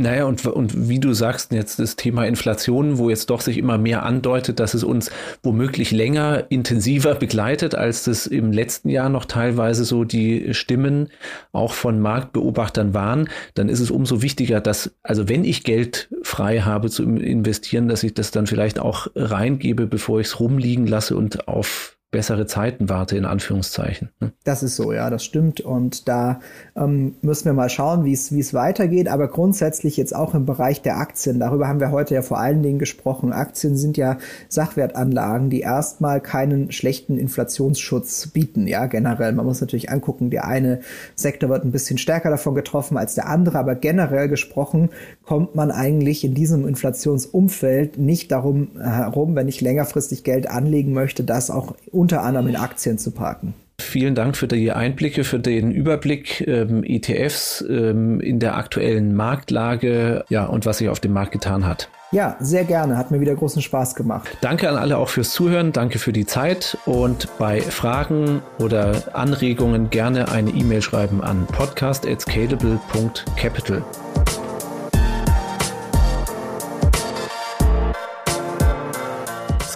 Naja, 0.01 0.27
und, 0.27 0.47
und 0.47 0.89
wie 0.89 1.01
du 1.01 1.13
sagst, 1.13 1.51
jetzt 1.51 1.81
das 1.81 1.97
Thema 1.97 2.25
Inflation, 2.25 2.99
wo 2.99 3.11
jetzt 3.11 3.31
doch 3.31 3.41
sich 3.41 3.59
immer 3.59 3.79
mehr 3.79 4.05
andeutet, 4.05 4.61
dass 4.61 4.75
es 4.75 4.85
uns 4.85 5.11
womöglich 5.43 5.91
länger, 5.91 6.45
intensiver 6.51 7.17
begleitet, 7.17 7.75
als 7.75 8.05
das 8.05 8.29
im 8.29 8.53
letzten 8.53 8.91
Jahr 8.91 9.09
noch 9.09 9.25
teilweise 9.25 9.85
so 9.85 10.05
die 10.05 10.55
Stimmen 10.55 11.09
auch 11.51 11.73
von 11.73 11.99
Marktbeobachtern 11.99 12.95
waren, 12.95 13.29
dann 13.55 13.69
ist 13.69 13.81
es 13.81 13.91
umso 13.91 14.23
wichtiger, 14.23 14.61
dass, 14.61 14.93
also 15.03 15.29
wenn 15.29 15.45
ich 15.45 15.65
Geld 15.65 16.11
frei 16.23 16.61
habe 16.61 16.91
zu 16.91 17.03
investieren, 17.03 17.89
dass 17.89 18.05
ich 18.05 18.15
das 18.15 18.31
dann 18.31 18.47
vielleicht 18.47 18.79
auch 18.79 19.09
reingebe, 19.17 19.89
bevor 19.89 20.21
ich 20.21 20.29
es 20.29 20.39
rumliegen 20.39 20.87
lasse 20.87 21.17
und 21.17 21.49
auf 21.49 21.98
bessere 22.11 22.47
Zeiten 22.47 22.89
warte, 22.89 23.19
in 23.19 23.27
Anführungszeichen. 23.27 24.09
Ne? 24.21 24.33
Das 24.45 24.63
ist 24.63 24.77
so, 24.77 24.93
ja, 24.95 25.11
das 25.11 25.25
stimmt. 25.25 25.61
Und 25.61 26.09
da 26.09 26.41
ähm, 26.75 27.17
müssen 27.21 27.45
wir 27.45 27.53
mal 27.53 27.69
schauen, 27.69 28.07
wie 28.07 28.13
es 28.13 28.55
weitergeht. 28.55 29.09
Aber 29.09 29.29
grundsätzlich 29.29 29.99
jetzt 29.99 30.17
auch 30.17 30.35
im 30.35 30.47
Bereich 30.47 30.81
der 30.81 30.97
Aktien, 30.97 31.39
darüber 31.39 31.69
haben 31.69 31.81
wir 31.81 31.91
heute 31.91 32.15
ja 32.15 32.23
vor 32.23 32.39
allen 32.39 32.63
Dingen 32.63 32.79
gesprochen. 32.79 33.35
Aktien 33.35 33.77
sind 33.77 33.99
ja 33.99 34.17
Sachwertanlagen, 34.49 35.51
die 35.51 35.61
erstmal 35.61 36.23
keinen 36.23 36.73
schlechten 36.73 37.19
Inflationsschutz 37.19 38.29
bieten, 38.29 38.67
ja, 38.67 38.87
generell. 38.87 39.33
Man 39.33 39.45
muss 39.45 39.61
natürlich 39.61 39.91
angucken, 39.91 40.31
der 40.31 40.47
eine 40.47 40.81
Sektor 41.15 41.51
wird 41.51 41.65
ein 41.65 41.73
bisschen 41.73 41.99
stärker 41.99 42.31
davon 42.31 42.55
getroffen 42.55 42.97
als 42.97 43.17
der 43.17 43.29
andere, 43.29 43.59
aber 43.59 43.75
generell 43.75 44.29
gesprochen 44.29 44.89
kommt 45.27 45.55
man 45.55 45.71
eigentlich 45.71 46.25
in 46.25 46.33
diesem 46.33 46.67
Inflationsumfeld 46.67 47.99
nicht 47.99 48.33
darum 48.33 48.71
herum, 48.81 49.35
wenn 49.35 49.49
ich 49.49 49.61
längerfristig 49.61 50.25
Geld 50.25 50.49
anlegen 50.49 50.95
möchte, 50.95 51.23
das 51.23 51.51
auch 51.51 51.75
unter 51.99 52.23
anderem 52.23 52.49
in 52.49 52.57
Aktien 52.57 52.97
zu 52.97 53.11
parken. 53.11 53.53
Vielen 53.81 54.15
Dank 54.15 54.37
für 54.37 54.49
die 54.49 54.73
Einblicke, 54.73 55.25
für 55.25 55.39
den 55.39 55.71
Überblick 55.71 56.47
ähm, 56.47 56.83
ETFs 56.85 57.65
ähm, 57.69 58.21
in 58.21 58.41
der 58.41 58.57
aktuellen 58.57 59.15
Marktlage 59.15 60.25
ja, 60.29 60.47
und 60.47 60.67
was 60.67 60.79
sich 60.79 60.89
auf 60.89 60.99
dem 61.01 61.13
Markt 61.13 61.33
getan 61.33 61.67
hat. 61.67 61.89
Ja, 62.11 62.37
sehr 62.41 62.65
gerne. 62.65 62.97
Hat 62.97 63.11
mir 63.11 63.21
wieder 63.21 63.35
großen 63.35 63.61
Spaß 63.63 63.95
gemacht. 63.95 64.29
Danke 64.41 64.69
an 64.69 64.77
alle 64.77 64.99
auch 64.99 65.11
fürs 65.11 65.31
Zuhören. 65.31 65.73
Danke 65.73 65.99
für 65.99 66.13
die 66.13 66.27
Zeit. 66.27 66.77
Und 66.87 67.29
bei 67.39 67.61
Fragen 67.61 68.43
oder 68.59 69.15
Anregungen 69.15 69.91
gerne 69.91 70.31
eine 70.31 70.51
E-Mail 70.51 70.83
schreiben 70.83 71.23
an 71.23 71.47
podcast.scalable.capital. 71.47 73.83